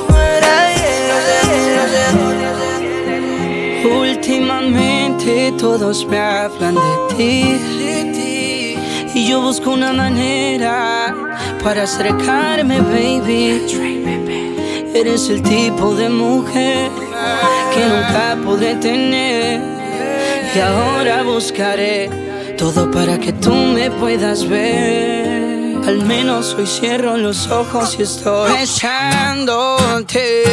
fuera 0.07 0.49
ayer. 0.67 1.79
Últimamente 3.85 5.53
todos 5.57 6.05
me 6.05 6.17
hablan 6.17 6.75
de 6.75 7.15
ti. 7.15 8.75
Y 9.15 9.27
yo 9.27 9.41
busco 9.41 9.71
una 9.71 9.91
manera 9.91 11.13
para 11.63 11.83
acercarme, 11.83 12.79
baby. 12.79 13.61
Eres 14.93 15.29
el 15.29 15.41
tipo 15.41 15.93
de 15.95 16.09
mujer 16.09 16.89
que 17.73 17.85
nunca 17.85 18.37
podré 18.45 18.75
tener. 18.75 19.78
Y 20.55 20.59
ahora 20.59 21.21
buscaré 21.21 22.09
todo 22.57 22.89
para 22.89 23.19
que 23.19 23.31
tú 23.33 23.53
me 23.53 23.91
puedas 23.91 24.49
ver. 24.49 25.77
Al 25.87 26.03
menos 26.05 26.55
hoy 26.55 26.65
cierro 26.65 27.17
los 27.17 27.49
ojos 27.49 27.97
y 27.99 28.03
estoy 28.03 28.53
besándote. 28.53 30.43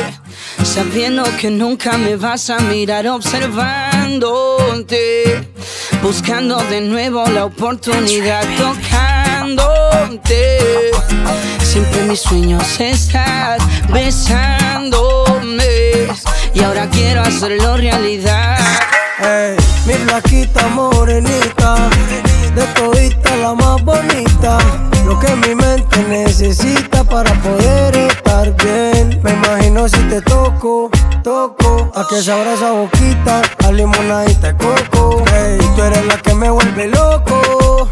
Sabiendo 0.63 1.25
que 1.41 1.51
nunca 1.51 1.97
me 1.97 2.17
vas 2.17 2.51
a 2.51 2.59
mirar 2.59 3.09
observándote. 3.09 5.49
Buscando 6.03 6.59
de 6.65 6.83
nuevo 6.83 7.25
la 7.29 7.47
oportunidad 7.47 8.45
tocándote. 8.59 10.59
Siempre 11.63 12.03
mis 12.03 12.21
sueños 12.21 12.79
estás 12.79 13.63
besándome. 13.91 15.63
Y 16.53 16.63
ahora 16.63 16.87
quiero 16.91 17.23
hacerlo 17.23 17.79
realidad. 17.79 18.86
Ey, 19.19 19.57
mi 19.87 19.95
flaquita 19.95 20.69
morenita, 20.69 21.89
de 22.55 22.63
todita 22.75 23.35
la 23.37 23.55
más 23.55 23.83
bonita. 23.83 24.59
Lo 25.07 25.19
que 25.19 25.35
mi 25.37 25.55
mente 25.55 26.05
necesita 26.07 27.03
para 27.03 27.33
poder 27.41 27.97
estar 27.97 28.55
bien. 28.57 29.19
Me 29.23 29.31
imagino 29.31 29.89
si 29.89 30.01
te 30.11 30.21
toco, 30.21 30.91
toco, 31.23 31.91
a 31.95 32.07
que 32.07 32.23
sabrá 32.23 32.53
esa 32.53 32.73
boquita, 32.73 33.41
a 33.67 33.73
limonadita 33.73 34.53
de 34.53 34.57
coco. 34.59 35.25
Ey, 35.35 35.59
tú 35.75 35.83
eres 35.83 36.05
la 36.05 36.19
que 36.19 36.35
me 36.35 36.51
vuelve 36.51 36.89
loco. 36.89 37.89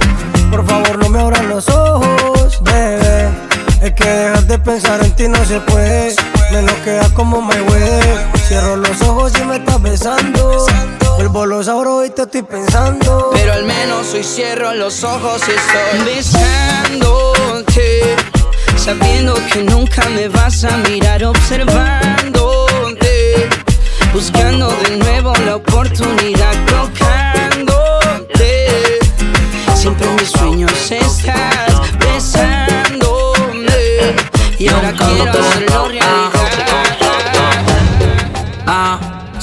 Por 0.51 0.67
favor, 0.67 0.99
no 0.99 1.09
me 1.09 1.21
abras 1.21 1.45
los 1.47 1.67
ojos, 1.71 2.63
bebé. 2.63 3.31
Es 3.81 3.95
que 3.95 4.05
dejar 4.05 4.45
de 4.45 4.59
pensar 4.59 5.03
en 5.03 5.13
ti 5.17 5.27
no 5.29 5.43
se 5.47 5.59
puede. 5.61 6.15
Me 6.53 6.61
lo 6.61 6.83
queda 6.85 7.09
como 7.15 7.41
me 7.41 7.63
huele. 7.63 8.01
Cierro 8.47 8.77
los 8.77 9.01
ojos 9.01 9.33
y 9.41 9.45
me 9.47 9.57
estás 9.57 9.81
besando. 9.81 10.67
Vuelvo 11.17 11.47
los 11.47 11.69
abro 11.69 12.05
y 12.05 12.11
te 12.11 12.23
estoy 12.23 12.43
pensando. 12.43 13.31
Pero 13.33 13.53
al 13.53 13.65
menos 13.65 14.13
hoy 14.13 14.25
cierro 14.25 14.75
los 14.75 15.05
ojos 15.05 15.41
y 15.47 15.53
estoy 15.53 16.15
besándote. 16.15 18.17
Sabiendo 18.77 19.35
que 19.53 19.63
nunca 19.63 20.09
me 20.09 20.27
vas 20.29 20.65
a 20.65 20.77
mirar 20.89 21.23
observándote. 21.25 23.49
Buscando 24.13 24.69
de 24.69 24.97
nuevo 24.97 25.33
la 25.47 25.55
oportunidad 25.57 26.53
tocándote. 26.67 28.67
Siempre 29.77 30.09
en 30.09 30.17
mis 30.17 30.31
sueños 30.31 30.73
estás 30.91 31.81
besándome. 31.99 33.69
Y 34.59 34.67
ahora 34.69 34.93
quiero 34.93 35.31
hacerlo 35.31 35.89
realidad. 35.89 36.34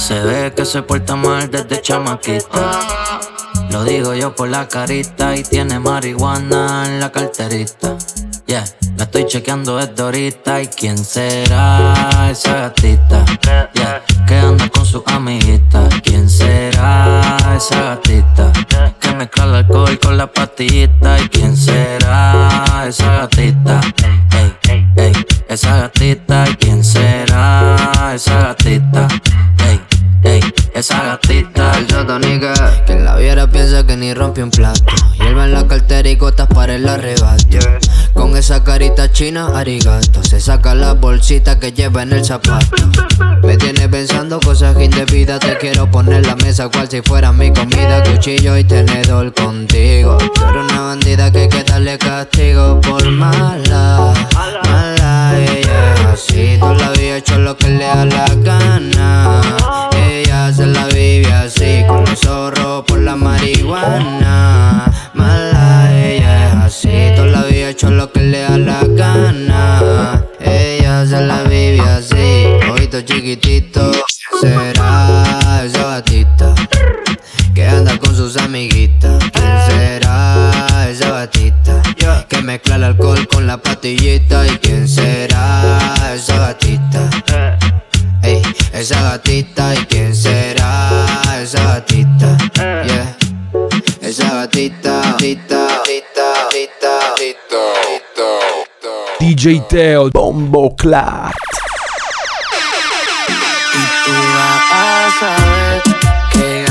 Se 0.02 0.20
ve 0.20 0.52
que 0.52 0.64
se 0.64 0.82
porta 0.82 1.14
mal 1.14 1.48
desde 1.48 1.80
chamaquita. 1.80 2.80
Lo 3.70 3.84
digo 3.84 4.14
yo 4.14 4.34
por 4.34 4.48
la 4.48 4.66
carita 4.66 5.36
y 5.36 5.44
tiene 5.44 5.78
marihuana 5.78 6.86
en 6.86 6.98
la 6.98 7.12
carterita. 7.12 7.96
Yeah, 8.46 8.64
la 8.96 9.04
estoy 9.04 9.26
chequeando 9.26 9.76
desde 9.76 10.02
ahorita. 10.02 10.60
¿Y 10.60 10.66
quién 10.66 10.98
será 10.98 12.28
esa 12.28 12.52
gatita? 12.62 13.24
Yeah, 13.74 14.02
que 14.26 14.38
anda 14.38 14.68
con 14.70 14.84
su 14.84 15.04
amiguita. 15.06 15.88
¿Quién 16.02 16.28
será 16.28 17.38
esa 17.56 17.80
gatita? 17.94 18.52
Que 18.98 19.14
mezcla 19.14 19.44
el 19.44 19.54
alcohol 19.54 20.00
con 20.00 20.18
la 20.18 20.26
pastillita. 20.26 21.20
¿Y 21.20 21.28
quién 21.28 21.56
será 21.56 22.86
esa 22.88 23.18
gatita? 23.18 23.80
Ey, 24.66 24.88
ey, 24.96 25.12
esa 25.48 25.76
gatita. 25.76 26.44
¿Y 26.50 26.56
quién 26.56 26.82
será 26.82 28.12
esa 28.12 28.48
gatita? 28.48 29.06
Ey, 30.24 30.40
esa 30.74 31.02
gatita. 31.02 31.78
El 31.78 31.86
Totonica, 31.86 32.54
quien 32.86 33.04
la 33.04 33.16
viera 33.16 33.48
piensa 33.48 33.84
que 33.84 33.96
ni 33.96 34.14
rompe 34.14 34.42
un 34.42 34.50
plato. 34.50 34.84
Hierba 35.18 35.46
en 35.46 35.54
la 35.54 35.66
cartera 35.66 36.08
y 36.08 36.14
gotas 36.14 36.46
para 36.46 36.76
el 36.76 36.88
arrebato. 36.88 37.58
Con 38.14 38.36
esa 38.36 38.62
carita 38.62 39.10
china, 39.10 39.48
arigato. 39.54 40.22
Se 40.22 40.40
saca 40.40 40.74
la 40.74 40.92
bolsita 40.94 41.58
que 41.58 41.72
lleva 41.72 42.02
en 42.02 42.12
el 42.12 42.24
zapato. 42.24 42.88
Me 43.42 43.56
tiene 43.56 43.88
pensando 43.88 44.38
cosas 44.38 44.80
indebidas. 44.80 45.40
Te 45.40 45.58
quiero 45.58 45.90
poner 45.90 46.24
la 46.24 46.36
mesa 46.36 46.68
cual 46.68 46.88
si 46.88 47.02
fuera 47.02 47.32
mi 47.32 47.52
comida. 47.52 48.02
Cuchillo 48.04 48.56
y 48.56 48.64
tenedor 48.64 49.34
contigo. 49.34 50.18
Tú 50.18 50.44
eres 50.44 50.72
una 50.72 50.80
bandida 50.82 51.32
que 51.32 51.38
hay 51.40 51.48
que 51.48 51.64
darle 51.64 51.98
castigo 51.98 52.80
por 52.80 53.10
mala. 53.10 54.14
Mala, 54.34 55.34
ella 55.36 56.12
así. 56.12 56.58
Tú 56.60 56.72
la 56.74 56.86
había 56.86 57.16
hecho 57.16 57.38
lo 57.38 57.56
que 57.56 57.68
le 57.68 57.84
da 57.84 58.04
la 58.04 58.26
gana. 58.36 59.91
Se 60.54 60.66
la 60.66 60.86
vive 60.86 61.32
así. 61.32 61.84
Con 61.88 62.04
los 62.04 62.20
zorros 62.20 62.84
por 62.84 63.00
la 63.00 63.16
marihuana. 63.16 64.84
Mala, 65.14 65.90
ella 65.92 66.48
es 66.48 66.54
así. 66.54 67.12
Tú 67.16 67.24
la 67.24 67.40
había 67.40 67.70
hecho 67.70 67.90
lo 67.90 68.12
que 68.12 68.20
le 68.20 68.40
da 68.40 68.58
la 68.58 68.82
gana. 68.84 70.24
Ella 70.40 71.06
se 71.06 71.20
la 71.22 71.42
vive 71.44 71.80
así. 71.80 72.46
Ojito 72.70 73.00
chiquitito. 73.00 73.92
Será 74.40 75.62
esa 75.64 75.86
gatita 75.86 76.54
que 77.54 77.66
anda 77.66 77.96
con 77.98 78.14
sus 78.14 78.36
amiguitas. 78.36 79.22
¿Quién 79.32 79.58
será 79.68 80.88
esa 80.90 81.10
gatita 81.10 81.82
que 82.28 82.42
mezcla 82.42 82.76
el 82.76 82.84
alcohol 82.84 83.26
con 83.28 83.46
la 83.46 83.56
pastillita? 83.56 84.46
¿Y 84.46 84.58
quién 84.58 84.88
será 84.88 86.14
esa 86.14 86.36
gatita? 86.36 87.10
Ey, 88.22 88.42
esa 88.82 89.00
gatita. 89.02 89.74
¿Y 89.74 89.86
quién 89.86 90.14
será 90.14 91.06
esa 91.40 91.62
gatita? 91.74 92.36
Yeah, 92.84 93.16
esa 94.00 94.34
gatita, 94.34 95.00
gatita, 95.12 95.68
gatita, 95.68 96.26
gatita, 96.50 96.92
gatita. 97.14 97.62
DJ 99.20 99.60
Teo, 99.68 100.10
Bombo 100.10 100.74
Clat. 100.74 101.32
Tú 104.04 104.12
vas 104.34 104.62
a 104.72 105.10
saber 105.20 105.82
que 106.32 106.61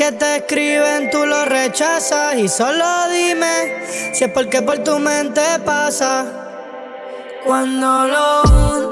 que 0.00 0.12
te 0.12 0.36
escriben 0.36 1.10
tú 1.10 1.26
lo 1.26 1.44
rechazas 1.44 2.34
y 2.38 2.48
solo 2.48 2.86
dime 3.10 3.84
si 4.14 4.24
es 4.24 4.30
porque 4.30 4.62
por 4.62 4.78
tu 4.78 4.98
mente 4.98 5.42
pasa. 5.62 6.24
Cuando 7.44 8.06
lo 8.06 8.89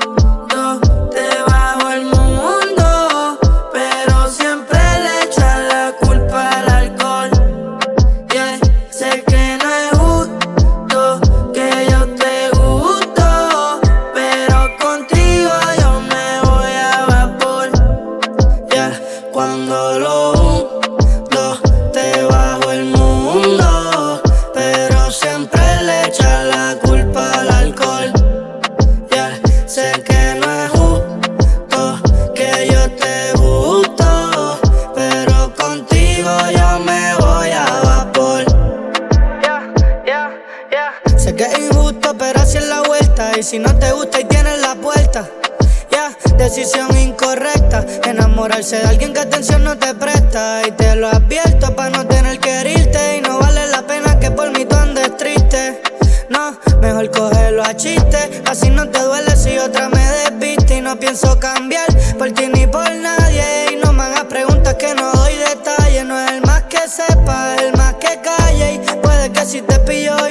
Ser 48.69 48.85
alguien 48.85 49.15
que 49.15 49.21
atención 49.21 49.65
no 49.65 49.79
te 49.79 49.95
presta. 49.95 50.61
Y 50.69 50.73
te 50.73 50.95
lo 50.95 51.09
advierto 51.09 51.75
pa' 51.75 51.89
no 51.89 52.07
tener 52.07 52.39
que 52.39 52.61
herirte. 52.61 53.17
Y 53.17 53.23
no 53.23 53.39
vale 53.39 53.67
la 53.69 53.81
pena 53.87 54.21
que 54.21 54.31
por 54.31 54.51
mí 54.51 54.67
tú 54.67 54.77
andes 54.77 55.17
triste. 55.17 55.81
No, 56.29 56.55
mejor 56.83 57.11
cógelo 57.11 57.63
a 57.63 57.75
chiste. 57.75 58.43
Así 58.45 58.69
no 58.69 58.87
te 58.91 59.01
duele 59.01 59.35
si 59.37 59.57
otra 59.57 59.89
me 59.89 60.07
despiste 60.07 60.77
Y 60.77 60.81
no 60.83 60.99
pienso 60.99 61.41
cambiar 61.41 61.87
por 62.19 62.31
ti 62.33 62.49
ni 62.53 62.67
por 62.67 62.95
nadie. 62.95 63.73
Y 63.73 63.77
no 63.77 63.95
me 63.95 64.03
hagas 64.03 64.25
preguntas 64.25 64.75
que 64.75 64.95
no 64.95 65.13
doy 65.13 65.33
detalles. 65.37 66.05
No 66.05 66.21
es 66.21 66.33
el 66.33 66.43
más 66.43 66.65
que 66.65 66.81
sepa, 66.87 67.55
es 67.57 67.63
el 67.63 67.73
más 67.73 67.95
que 67.95 68.21
calle. 68.21 68.75
Y 68.75 68.79
puede 69.01 69.33
que 69.33 69.47
si 69.47 69.63
te 69.63 69.79
pillo 69.79 70.28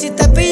se 0.00 0.10
tá 0.12 0.26
bem 0.28 0.49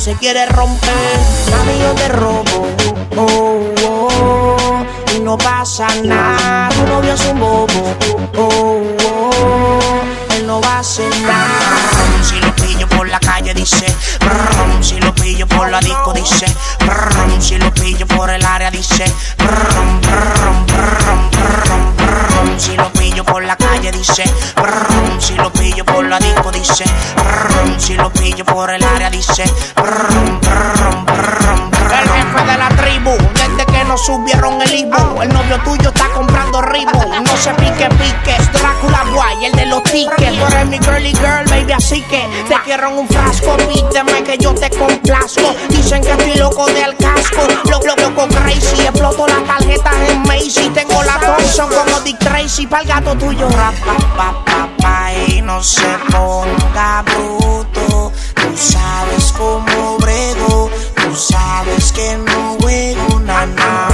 se 0.00 0.14
quiere 0.14 0.46
romper, 0.46 1.18
mami 1.50 1.78
yo 1.78 1.92
te 1.92 2.08
robo, 2.08 2.66
oh, 3.18 3.74
oh, 3.84 4.06
oh, 4.16 4.86
y 5.14 5.20
no 5.20 5.36
pasa 5.36 5.88
nada. 6.02 6.59
Que 40.16 40.30
tú 40.32 40.46
eres 40.46 40.66
mi 40.68 40.78
girly 40.78 41.12
girl, 41.14 41.44
baby, 41.48 41.72
así 41.72 42.02
que 42.02 42.26
te 42.48 42.54
quiero 42.64 42.88
en 42.88 42.98
un 42.98 43.08
frasco. 43.08 43.56
Pídeme 43.56 44.22
que 44.24 44.38
yo 44.38 44.54
te 44.54 44.70
complazco. 44.70 45.54
Dicen 45.68 46.02
que 46.02 46.10
estoy 46.10 46.34
loco 46.34 46.66
del 46.66 46.96
casco. 46.96 47.46
Loco, 47.70 47.86
loco, 47.86 48.02
loco 48.02 48.28
crazy. 48.28 48.82
Exploto 48.82 49.26
las 49.26 49.44
tarjetas 49.44 49.94
en 50.08 50.22
Macy. 50.22 50.70
Tengo 50.74 51.02
la 51.02 51.18
Thompson 51.20 51.68
como 51.68 52.00
Dick 52.00 52.18
Tracy. 52.18 52.66
Pa'l 52.66 52.86
gato 52.86 53.14
tuyo. 53.16 53.48
Rap, 53.48 53.74
pa, 54.16 54.68
pa, 54.78 55.12
y 55.28 55.40
no 55.42 55.62
se 55.62 55.86
ponga 56.10 57.02
bruto. 57.02 58.12
Tú 58.34 58.56
sabes 58.56 59.32
cómo 59.36 59.98
brego. 59.98 60.70
Tú 60.96 61.16
sabes 61.16 61.92
que 61.92 62.16
no 62.16 62.56
juego, 62.60 63.20
nada. 63.20 63.89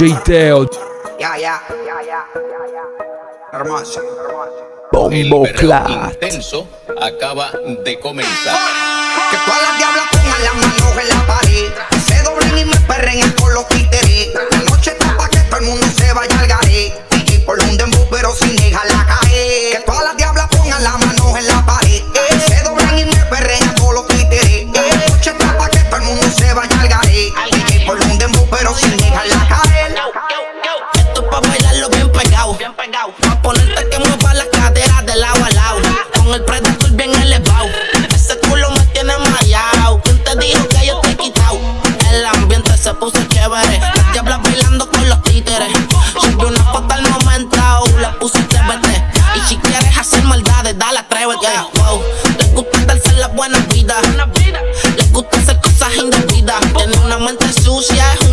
DJ 0.00 0.16
Teo. 0.24 0.64
Ya, 1.18 1.36
ya, 1.36 1.60
ya, 1.84 2.00
ya, 2.00 2.26
Hermoso, 3.52 4.00
Bombo 4.90 5.46
intenso 5.46 6.66
acaba 6.98 7.50
de 7.84 8.00
comenzar. 8.00 8.56
Que 9.30 9.36
todas 9.44 9.60
las 9.60 9.76
diablas 9.76 10.04
pongan 10.10 10.42
las 10.42 10.54
manos 10.54 10.96
en 11.02 11.08
la 11.10 11.26
pared. 11.26 11.72
Se 12.02 12.22
doblen 12.22 12.58
y 12.58 12.64
me 12.64 12.80
perren 12.88 13.30
por 13.32 13.52
los 13.52 13.68
títeres. 13.68 14.28
La 14.50 14.58
noche 14.70 14.92
está 14.92 15.14
para 15.18 15.28
que 15.28 15.38
todo 15.40 15.60
el 15.60 15.66
mundo 15.66 15.86
se 15.94 16.10
vaya 16.14 16.40
al 16.40 16.46
garé. 16.46 16.94
Y 17.26 17.38
por 17.40 17.58
un 17.62 17.76
dembow 17.76 18.08
pero 18.10 18.34
sin 18.34 18.56
dejarla. 18.56 18.99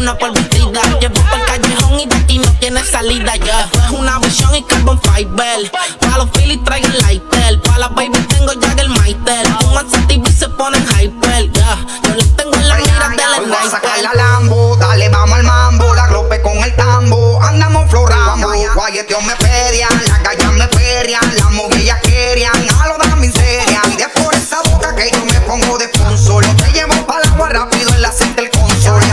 una 0.08 0.18
polvitida. 0.18 0.82
Llevo 1.02 1.16
por 1.16 1.40
el 1.40 1.46
callejón 1.46 2.00
y 2.00 2.06
de 2.06 2.16
aquí 2.16 2.40
no 2.40 2.50
tiene 2.60 2.82
salida 2.82 3.36
ya. 3.36 3.44
Yeah. 3.44 3.70
Es 3.86 3.92
una 3.92 4.20
visión 4.20 4.56
y 4.56 4.64
carbon 4.64 5.02
fiber. 5.02 5.70
Pa' 6.00 6.18
los 6.18 6.30
Philly 6.30 6.58
traigo 6.64 6.88
el 6.88 6.98
lighter. 7.00 7.62
Pa' 7.62 7.78
la 7.78 7.90
baby 7.90 8.18
tengo 8.30 8.54
ya 8.54 8.72
el 8.82 8.90
Maitel. 8.90 9.48
Fuman 9.60 9.86
y 10.10 10.32
se 10.32 10.48
ponen 10.48 10.82
hyper. 10.96 11.52
Yeah. 11.52 11.86
Yo 12.04 12.16
les 12.16 12.36
tengo 12.38 12.54
en 12.54 12.68
la 12.70 12.76
mira 12.76 13.10
del 13.10 13.20
sniper. 13.20 13.48
Voy 13.48 13.68
a 13.68 13.70
sacar 13.70 14.00
la 14.02 14.14
Lambo, 14.14 14.78
dale 14.78 15.10
vamos 15.10 15.40
al 15.40 15.44
mambo. 15.44 15.94
La 15.94 16.08
glope 16.08 16.42
con 16.42 16.58
el 16.58 16.74
tambo, 16.78 17.42
andamos 17.44 17.90
florando. 17.90 18.48
Guayeteos 18.76 19.24
me 19.26 19.36
ferian, 19.36 19.90
las 20.08 20.24
gallas 20.24 20.54
me 20.54 20.68
ferian, 20.70 21.36
las 21.36 21.52
mujeres 21.52 21.96
querían 22.04 22.54
a 22.54 22.88
lo 22.88 22.98
de 22.98 23.08
la 23.10 23.16
miseria. 23.18 23.82
Y 23.92 23.98
de 23.98 24.08
por 24.08 24.34
esa 24.34 24.62
boca 24.70 24.96
que 24.96 25.12
yo 25.12 25.26
me 25.26 25.40
pongo 25.42 25.78
de 25.78 25.88
sponsor. 25.94 26.46
Te 26.56 26.72
llevo 26.72 27.06
pa' 27.06 27.20
la 27.20 27.28
agua 27.28 27.50
rápido 27.50 27.90
en 27.94 28.02
la 28.02 28.12
cinta 28.14 28.42
el 28.42 28.50
console. 28.52 29.06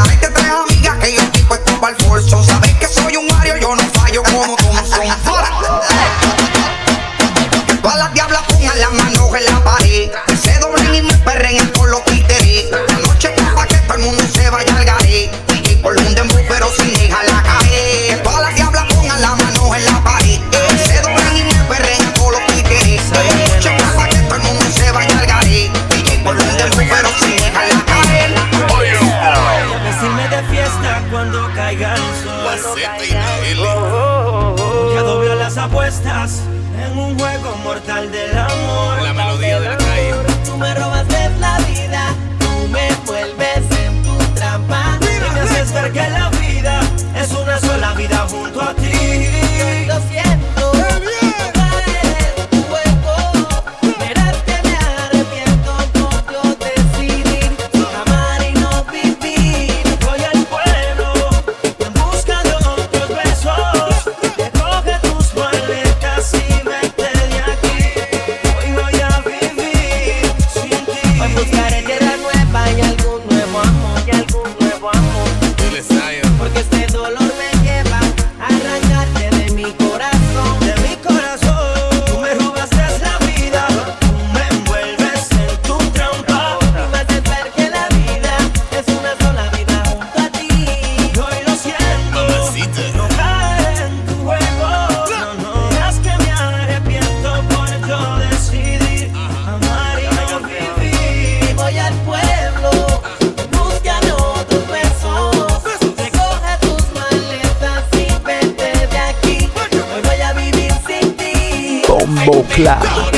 Club. 112.55 113.14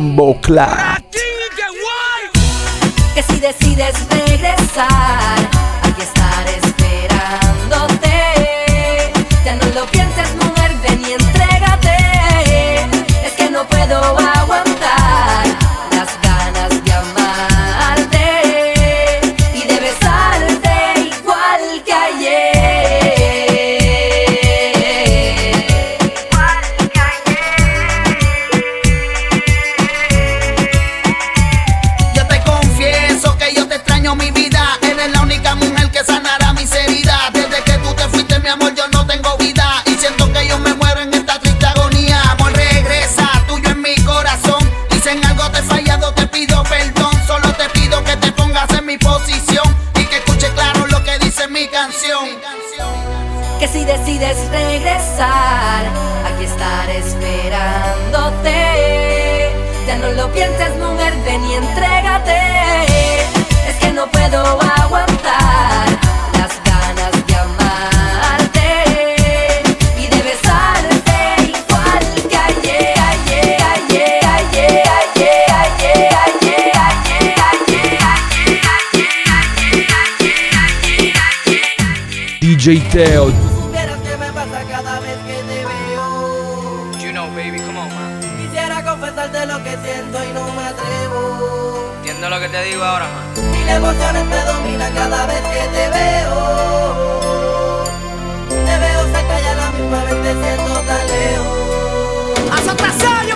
Bumbo 0.00 0.32
DJ 82.60 82.78
Teo. 82.92 83.32
You 87.00 87.10
know, 87.10 87.26
baby, 87.34 87.58
come 87.58 87.78
on, 87.78 87.88
man. 87.88 88.20
Quisiera 88.36 88.84
confesarte 88.84 89.46
lo 89.46 89.64
que 89.64 89.78
siento 89.82 90.22
y 90.22 90.32
no 90.34 90.44
me 90.52 90.64
atrevo. 90.64 91.90
Entiendo 91.96 92.28
lo 92.28 92.38
que 92.38 92.50
te 92.50 92.62
digo 92.64 92.84
ahora, 92.84 93.06
man. 93.08 93.50
Mil 93.50 93.66
emociones 93.66 94.28
te 94.28 94.44
dominan 94.44 94.92
cada 94.92 95.24
vez 95.24 95.40
que 95.40 95.68
te 95.74 95.88
veo. 95.88 97.84
Te 98.50 98.78
veo 98.78 99.04
cerca 99.04 99.40
y 99.40 99.46
a 99.46 99.54
la 99.54 99.70
misma 99.70 100.04
vez 100.04 100.22
te 100.22 100.32
siento 100.44 100.80
tan 100.80 101.06
lejos. 101.08 102.52
¡Haz 102.52 102.68
otra 102.74 102.92
serie! 102.92 103.29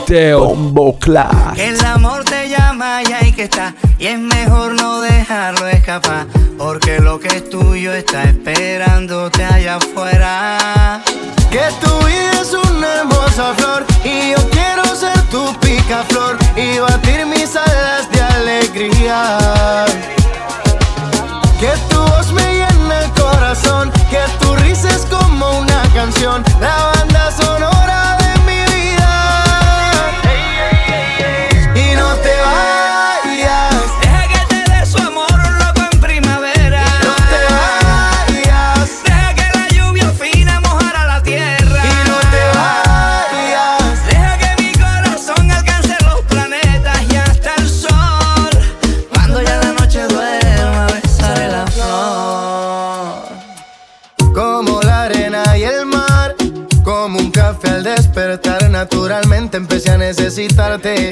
Viteo. 0.00 0.40
Bombo 0.40 0.98
Que 1.54 1.68
el 1.68 1.84
amor 1.84 2.24
te 2.24 2.48
llama 2.48 3.02
y 3.02 3.12
hay 3.12 3.32
que 3.32 3.44
estar. 3.44 3.74
Y 3.98 4.06
es 4.06 4.18
mejor 4.18 4.74
no 4.74 5.00
dejarlo 5.00 5.68
escapar. 5.68 6.26
Porque 6.58 7.00
lo 7.00 7.18
que 7.18 7.28
es 7.28 7.50
tuyo 7.50 7.92
está 7.92 8.24
esperándote 8.24 9.44
allá 9.44 9.76
afuera. 9.76 11.02
Que 11.50 11.62
tu 11.80 12.06
vida 12.06 12.40
es 12.40 12.52
una 12.52 12.94
hermosa 12.94 13.54
flor. 13.54 13.84
Y 14.04 14.30
yo 14.30 14.50
quiero 14.50 14.84
ser 14.94 15.20
tu 15.30 15.52
picaflor. 15.60 16.36
Y 16.56 16.78
batir 16.78 17.26
mis 17.26 17.54
alas 17.56 18.10
de 18.10 18.20
alegría. 18.20 19.86
besarte 60.78 61.09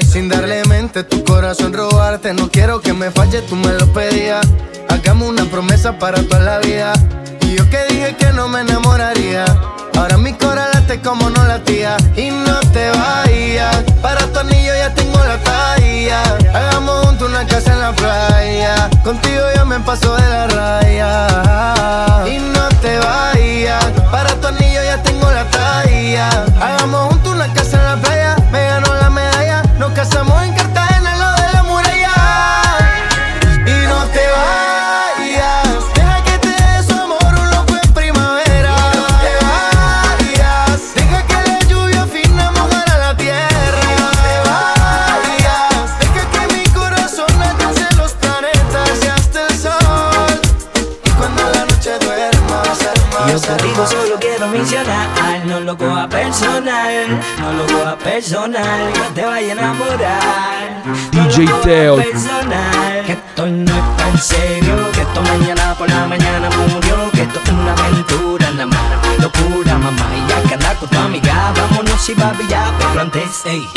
Personal, 61.69 63.05
que 63.05 63.11
esto 63.11 63.45
no 63.45 63.71
es 63.71 63.97
tan 63.97 64.17
serio, 64.17 64.91
que 64.91 65.01
esto 65.01 65.21
mañana 65.21 65.75
por 65.77 65.87
la 65.87 66.07
mañana 66.07 66.49
murió, 66.49 67.11
que 67.11 67.21
esto 67.21 67.39
es 67.45 67.51
una 67.51 67.73
aventura, 67.73 68.49
la 68.57 68.65
mala 68.65 68.99
locura, 69.21 69.77
mamá, 69.77 70.07
y 70.17 70.29
ya 70.31 70.49
que 70.49 70.55
anda 70.55 70.73
con 70.73 70.89
tu 70.89 70.97
amiga, 70.97 71.53
vámonos 71.55 72.09
y 72.09 72.15
babillar, 72.15 72.73
pero 72.79 73.01
antes, 73.01 73.45
ey. 73.45 73.69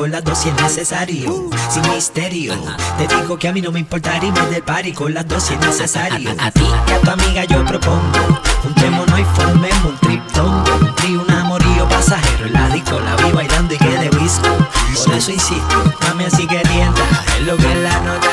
con 0.00 0.10
las 0.10 0.24
dos 0.24 0.38
si 0.38 0.48
es 0.48 0.54
necesario. 0.62 1.50
Sin 1.70 1.82
misterio, 1.90 2.54
te 2.96 3.06
digo 3.06 3.38
que 3.38 3.48
a 3.48 3.52
mí 3.52 3.60
no 3.60 3.70
me 3.70 3.80
importa 3.80 4.16
irme 4.16 4.40
del 4.46 4.62
party. 4.62 4.92
Con 4.92 5.12
las 5.12 5.28
dos 5.28 5.42
si 5.42 5.52
es 5.52 5.60
necesario. 5.60 6.34
A, 6.38 6.50
ti. 6.50 6.64
Y 6.88 6.92
a 6.92 7.00
tu 7.02 7.10
amiga 7.10 7.44
yo 7.44 7.62
propongo, 7.66 8.40
juntémonos 8.62 9.20
y 9.20 9.24
formemos 9.24 9.84
un 9.84 9.98
triptongo. 9.98 10.74
Un 10.80 10.94
trío, 10.94 11.20
un 11.20 11.30
amorío 11.30 11.86
pasajero, 11.86 12.46
en 12.46 12.52
la 12.54 12.68
disco, 12.70 12.98
la 12.98 13.14
vi 13.16 13.30
bailando 13.30 13.74
y 13.74 13.76
que 13.76 13.98
de 13.98 14.08
visco. 14.08 14.48
Por 15.04 15.14
eso 15.14 15.32
insisto, 15.32 15.84
mami 16.08 16.24
así 16.24 16.46
que 16.46 16.60
tienta, 16.60 17.02
es 17.38 17.46
lo 17.46 17.58
que 17.58 17.74
la 17.74 18.00
nota 18.00 18.28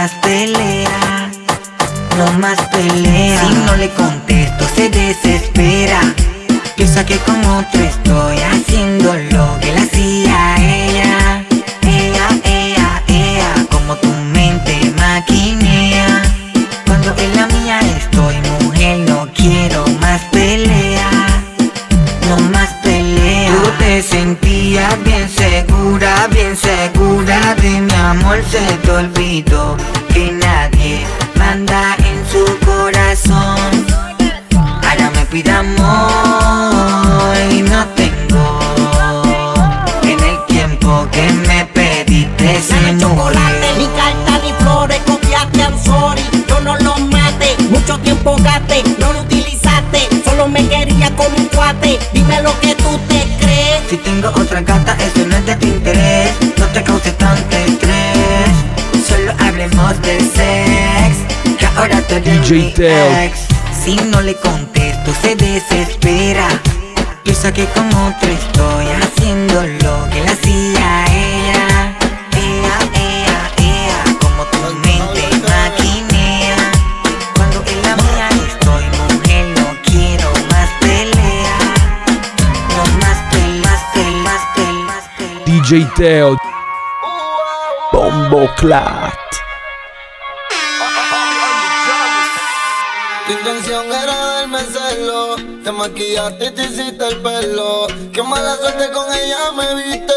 No 0.00 0.06
más 0.06 0.14
pelea, 0.22 1.30
no 2.16 2.32
más 2.38 2.58
pelea. 2.68 3.38
Si 3.42 3.54
no 3.66 3.76
le 3.76 3.90
contesto 3.90 4.66
se 4.74 4.88
desespera. 4.88 6.00
Piensa 6.74 7.04
que 7.04 7.18
con 7.18 7.44
otro 7.44 7.82
estoy 7.82 8.38
haciendo 8.38 9.12
lo 9.12 9.60
que 9.60 9.74
la 9.74 9.82
hacía 9.82 10.56
ella. 10.56 11.44
Ella, 11.82 12.28
ella, 12.44 13.02
ella, 13.08 13.66
como 13.70 13.94
tu 13.96 14.08
mente 14.32 14.90
maquinea. 14.96 16.22
Cuando 16.86 17.14
el 17.16 17.38
mi 27.78 27.94
amor 27.94 28.42
se 28.50 28.58
te 28.82 28.90
olvidó 28.90 29.76
que 30.12 30.32
nadie 30.32 31.06
manda 31.36 31.94
en 31.98 32.18
su 32.30 32.44
corazón. 32.66 33.86
Ahora 34.82 35.10
me 35.14 35.24
pida 35.26 35.60
amor 35.60 37.36
y 37.52 37.62
no 37.62 37.86
tengo. 37.94 38.58
En 40.02 40.18
el 40.18 40.46
tiempo 40.46 41.06
que 41.12 41.30
me 41.46 41.64
pediste 41.66 42.60
se 42.60 42.98
chocolate, 42.98 43.68
ni 43.78 43.86
carta 43.98 44.40
ni 44.42 44.52
flores, 44.64 45.00
copiaste 45.06 45.60
I'm 45.60 45.78
sorry. 45.78 46.22
Yo 46.48 46.60
no 46.60 46.76
lo 46.78 46.96
mate, 46.96 47.56
mucho 47.70 47.98
tiempo 47.98 48.36
gaste, 48.42 48.82
no 48.98 49.12
lo 49.12 49.20
utilizaste. 49.20 50.08
Solo 50.24 50.48
me 50.48 50.66
quería 50.66 51.14
como 51.14 51.36
un 51.36 51.46
cuate. 51.46 52.00
Dime 52.12 52.42
lo 52.42 52.58
que 52.60 52.74
tú 52.74 52.98
te 53.08 53.20
crees. 53.40 53.80
Si 53.88 53.96
tengo 53.98 54.28
otra 54.28 54.60
gata 54.60 54.89
recautetante 56.80 57.78
crees 57.78 59.06
Solo 59.06 59.32
hablemos 59.38 60.00
de 60.02 60.18
sex 60.20 61.56
Que 61.58 61.66
ahora 61.76 62.00
tú 62.06 62.14
eres 62.14 62.48
DJ 62.48 62.56
mi 62.56 62.74
ex. 63.24 63.40
Si 63.84 63.96
no 63.96 64.20
le 64.20 64.34
contesto 64.36 65.12
se 65.22 65.34
desespera. 65.36 66.46
Piensa 67.24 67.52
que 67.52 67.64
con 67.66 67.86
otro 67.86 68.28
estoy 68.28 68.86
haciendo 69.02 69.62
lo 69.82 70.10
que 70.10 70.20
la 70.22 70.32
hacía 70.32 71.06
ella. 71.06 71.96
Ea, 72.36 72.76
ea, 72.94 73.40
ea, 73.58 74.04
como 74.20 74.44
tu 74.44 74.58
mente 74.84 75.22
maquinea. 75.48 76.56
Cuando 77.36 77.64
en 77.66 77.82
la 77.82 77.96
mía 77.96 78.28
estoy, 78.48 78.84
mujer, 79.00 79.46
no 79.58 79.68
quiero 79.82 80.30
más 80.50 80.68
pelea 80.80 81.58
No 82.68 82.82
más 83.00 83.18
pelas, 83.32 83.80
pelas, 83.94 84.42
pelas, 84.54 85.04
pelas. 85.16 85.44
DJ 85.46 85.86
Teo. 85.96 86.49
Bombo 87.92 88.46
Clat. 88.56 89.12
Tu 93.26 93.32
intención 93.32 93.86
era 93.86 94.14
darme 94.14 94.58
celo, 94.60 95.36
te 95.64 95.72
maquillaste 95.72 96.46
y 96.46 96.50
te 96.52 96.62
hiciste 96.62 97.04
el 97.08 97.20
pelo. 97.20 97.88
Qué 98.12 98.22
mala 98.22 98.56
suerte 98.56 98.90
con 98.92 99.12
ella 99.12 99.50
me 99.56 99.74
viste, 99.74 100.14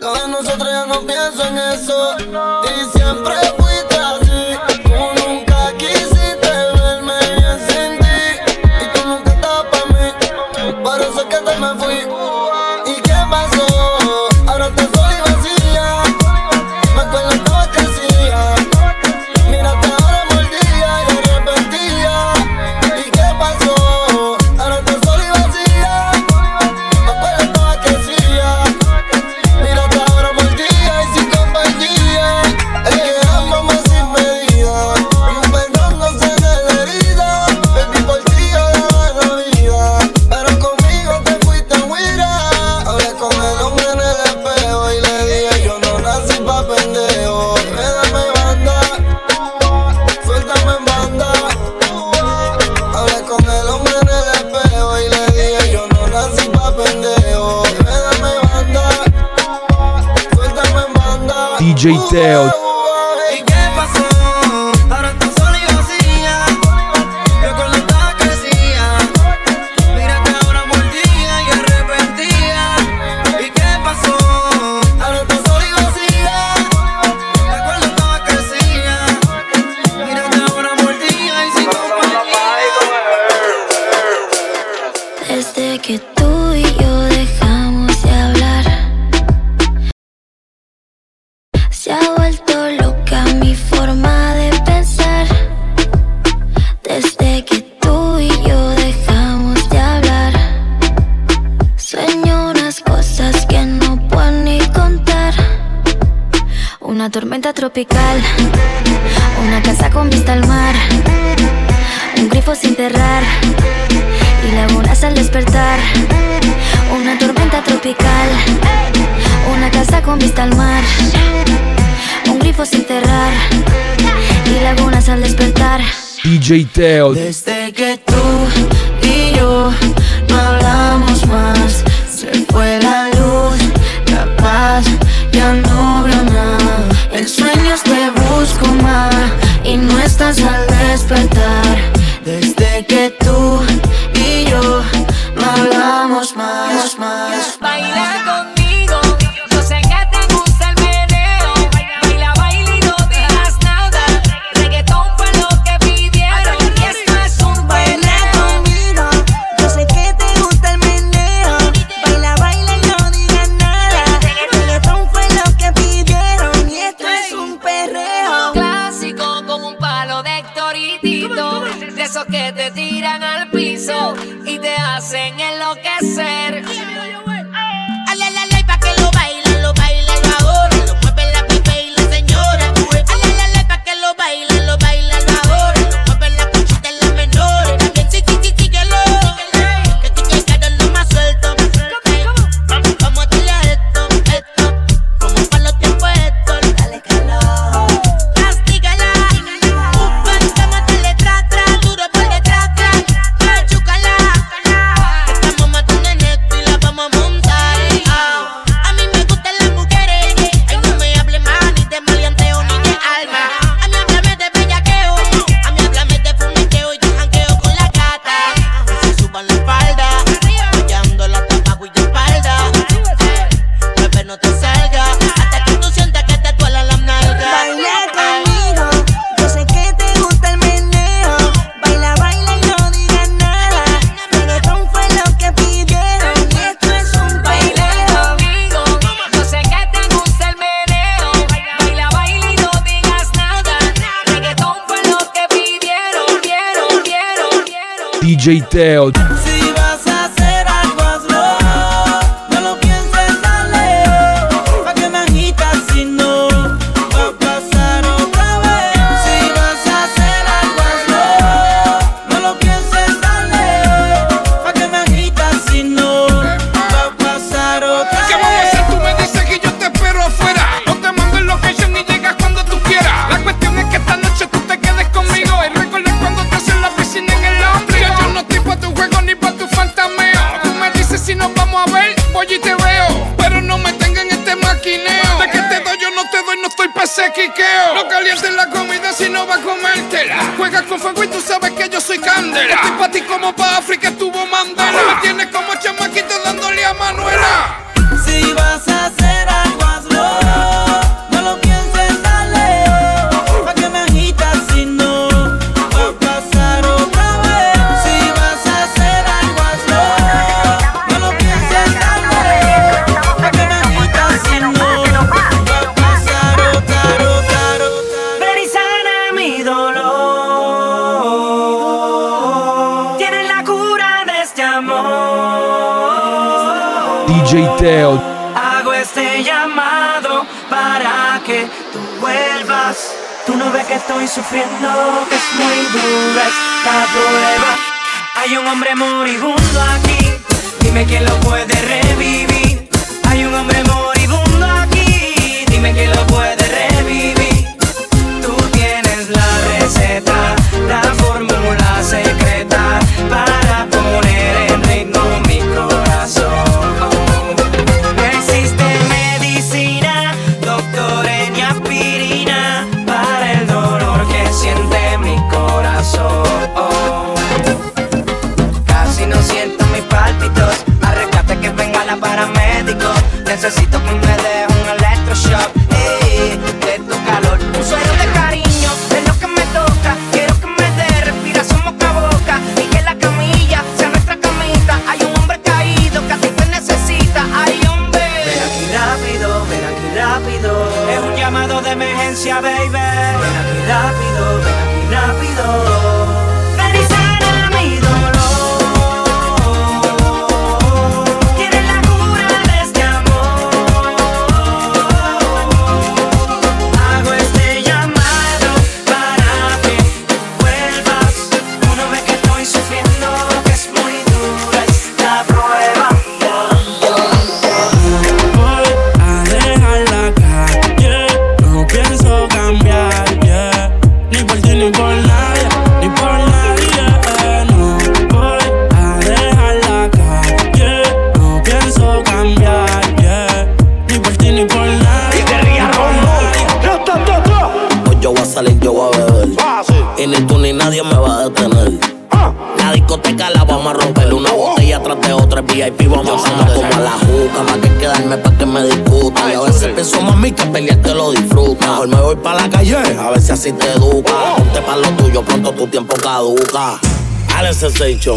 lo 0.00 0.14
de 0.14 0.28
nosotros 0.28 0.68
ya 0.68 0.86
no 0.86 1.00
pienso 1.06 1.44
en 1.44 1.58
eso. 1.58 2.16
Y 2.18 2.98
siempre 2.98 3.34
fuiste 3.56 3.96
así, 3.98 4.56
tú 4.84 5.26
nunca 5.26 5.72
quisiste 5.76 6.50
verme 6.50 7.18
bien 7.36 7.58
sin 7.68 7.98
ti. 7.98 8.20
Y 8.80 8.98
tú 8.98 9.08
nunca 9.08 9.30
estabas 9.32 9.66
para 9.72 9.86
mí, 9.86 10.82
por 10.84 11.00
eso 11.00 11.20
es 11.20 11.26
que 11.26 11.36
te 11.36 11.58
me 11.58 11.74
fui. 11.74 12.17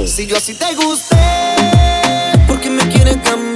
Si 0.06 0.28
yo 0.28 0.38
así 0.38 0.54
te 0.54 0.76
gusté, 0.76 1.18
porque 2.48 2.70
me 2.70 2.88
quieren 2.90 3.18
cambiar. 3.22 3.51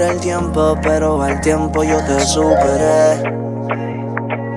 el 0.00 0.18
tiempo, 0.20 0.76
pero 0.82 1.22
al 1.22 1.40
tiempo 1.40 1.84
yo 1.84 1.96
te 2.04 2.20
superé. 2.20 3.22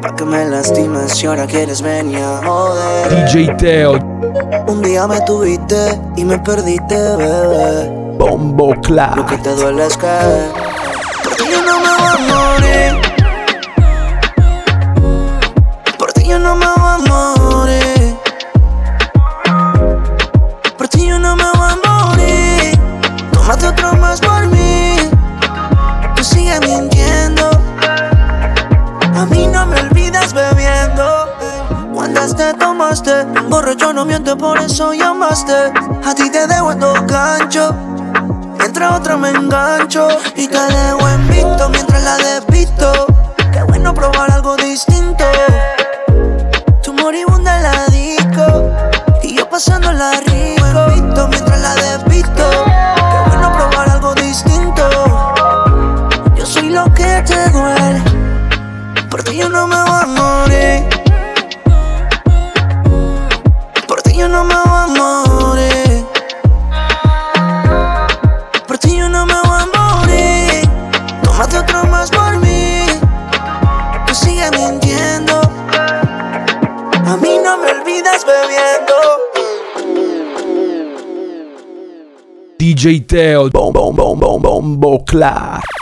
Pa' 0.02 0.16
que 0.16 0.26
me 0.26 0.46
lastimes 0.46 1.12
si 1.12 1.28
ahora 1.28 1.46
quieres 1.46 1.82
venir 1.82 2.20
a 2.20 2.42
joder. 2.44 3.32
DJ 3.32 3.56
Teo. 3.56 3.94
Un 4.68 4.82
día 4.82 5.08
me 5.08 5.20
tuviste 5.22 6.00
y 6.16 6.24
me 6.24 6.40
perdiste, 6.40 6.96
bebé. 6.96 8.16
Bombo 8.18 8.74
claro. 8.82 9.18
Lo 9.18 9.26
que 9.26 9.38
te 9.38 9.56
duele 9.56 9.86
es 9.86 9.98
que 9.98 10.08
por 34.38 34.58
eso 34.60 34.94
llamaste. 34.94 35.72
A 36.06 36.16
ti 36.16 36.30
te 36.30 36.48
dejo 36.48 36.72
en 36.72 36.80
dos 36.80 37.06
ganchos. 37.08 37.74
Mientras 38.60 39.00
otra 39.00 39.18
me 39.18 39.30
engancho. 39.30 40.08
Y 40.36 40.48
te 40.48 40.60
dejo 40.60 41.08
en 41.10 41.28
visto 41.28 41.70
mientras 41.70 42.04
la 42.04 42.18
dejo 42.18 42.37
DJ 82.78 83.06
Teo, 83.08 83.50
bom, 83.50 83.72
bom, 83.72 83.92
bom, 83.92 84.16
bom, 84.20 84.40
bombo, 84.40 85.04
clap. 85.04 85.77